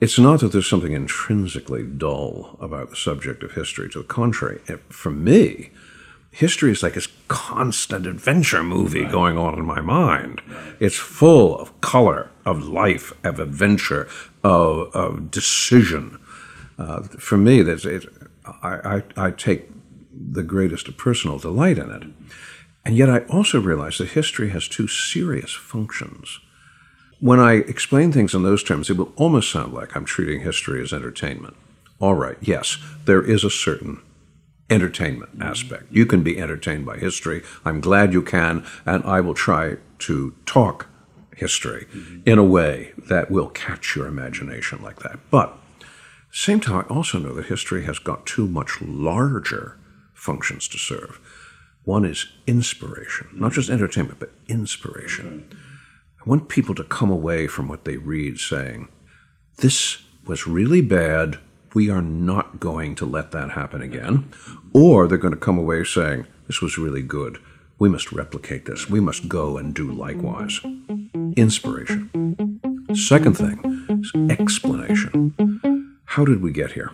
It's 0.00 0.18
not 0.18 0.40
that 0.40 0.52
there's 0.52 0.68
something 0.68 0.92
intrinsically 0.92 1.82
dull 1.82 2.56
about 2.58 2.88
the 2.88 2.96
subject 2.96 3.42
of 3.42 3.52
history. 3.52 3.90
To 3.90 3.98
the 3.98 4.04
contrary, 4.04 4.60
for 4.88 5.10
me, 5.10 5.70
history 6.30 6.72
is 6.72 6.82
like 6.82 6.94
this 6.94 7.08
constant 7.28 8.06
adventure 8.06 8.62
movie 8.62 9.02
right. 9.02 9.12
going 9.12 9.36
on 9.36 9.58
in 9.58 9.66
my 9.66 9.82
mind. 9.82 10.40
Right. 10.48 10.74
It's 10.80 10.96
full 10.96 11.58
of 11.58 11.78
color, 11.82 12.30
of 12.46 12.66
life, 12.66 13.12
of 13.22 13.38
adventure, 13.40 14.08
of, 14.42 14.94
of 14.94 15.30
decision. 15.30 16.18
Uh, 16.78 17.02
for 17.02 17.36
me, 17.36 17.60
that's 17.60 17.84
it, 17.84 18.06
I, 18.62 19.02
I, 19.16 19.26
I 19.26 19.30
take 19.32 19.68
the 20.12 20.42
greatest 20.42 20.96
personal 20.96 21.38
delight 21.38 21.76
in 21.76 21.90
it. 21.90 22.04
And 22.86 22.96
yet, 22.96 23.10
I 23.10 23.20
also 23.26 23.60
realize 23.60 23.98
that 23.98 24.10
history 24.10 24.48
has 24.50 24.66
two 24.66 24.88
serious 24.88 25.52
functions. 25.52 26.40
When 27.20 27.38
I 27.38 27.52
explain 27.52 28.12
things 28.12 28.34
in 28.34 28.42
those 28.42 28.64
terms, 28.64 28.88
it 28.88 28.96
will 28.96 29.12
almost 29.16 29.50
sound 29.50 29.74
like 29.74 29.94
I'm 29.94 30.06
treating 30.06 30.40
history 30.40 30.82
as 30.82 30.92
entertainment. 30.92 31.54
All 32.00 32.14
right, 32.14 32.38
yes, 32.40 32.78
there 33.04 33.22
is 33.22 33.44
a 33.44 33.50
certain 33.50 34.00
entertainment 34.70 35.32
mm-hmm. 35.32 35.42
aspect. 35.42 35.84
You 35.90 36.06
can 36.06 36.22
be 36.22 36.40
entertained 36.40 36.86
by 36.86 36.96
history. 36.96 37.42
I'm 37.64 37.80
glad 37.80 38.14
you 38.14 38.22
can, 38.22 38.64
and 38.86 39.04
I 39.04 39.20
will 39.20 39.34
try 39.34 39.76
to 39.98 40.34
talk 40.46 40.86
history 41.36 41.86
mm-hmm. 41.92 42.20
in 42.24 42.38
a 42.38 42.44
way 42.44 42.92
that 42.96 43.30
will 43.30 43.48
catch 43.50 43.94
your 43.94 44.06
imagination 44.06 44.82
like 44.82 45.00
that. 45.00 45.18
But 45.30 45.54
same 46.32 46.60
time, 46.60 46.86
I 46.88 46.94
also 46.94 47.18
know 47.18 47.34
that 47.34 47.46
history 47.46 47.84
has 47.84 47.98
got 47.98 48.24
two 48.24 48.46
much 48.46 48.80
larger 48.80 49.76
functions 50.14 50.68
to 50.68 50.78
serve. 50.78 51.20
One 51.84 52.04
is 52.06 52.26
inspiration, 52.46 53.28
not 53.34 53.52
just 53.52 53.68
mm-hmm. 53.68 53.74
entertainment, 53.74 54.20
but 54.20 54.32
inspiration. 54.48 55.50
I 56.20 56.28
want 56.28 56.50
people 56.50 56.74
to 56.74 56.84
come 56.84 57.10
away 57.10 57.46
from 57.46 57.66
what 57.66 57.86
they 57.86 57.96
read 57.96 58.38
saying, 58.38 58.88
This 59.56 60.02
was 60.26 60.46
really 60.46 60.82
bad. 60.82 61.38
We 61.72 61.88
are 61.88 62.02
not 62.02 62.60
going 62.60 62.94
to 62.96 63.06
let 63.06 63.30
that 63.30 63.52
happen 63.52 63.80
again. 63.80 64.30
Or 64.74 65.08
they're 65.08 65.16
going 65.16 65.32
to 65.32 65.40
come 65.40 65.56
away 65.56 65.82
saying, 65.84 66.26
This 66.46 66.60
was 66.60 66.76
really 66.76 67.00
good. 67.00 67.38
We 67.78 67.88
must 67.88 68.12
replicate 68.12 68.66
this. 68.66 68.90
We 68.90 69.00
must 69.00 69.30
go 69.30 69.56
and 69.56 69.74
do 69.74 69.90
likewise. 69.90 70.60
Inspiration. 71.36 72.10
Second 72.94 73.38
thing 73.38 73.86
is 73.88 74.12
explanation. 74.30 75.96
How 76.04 76.26
did 76.26 76.42
we 76.42 76.52
get 76.52 76.72
here? 76.72 76.90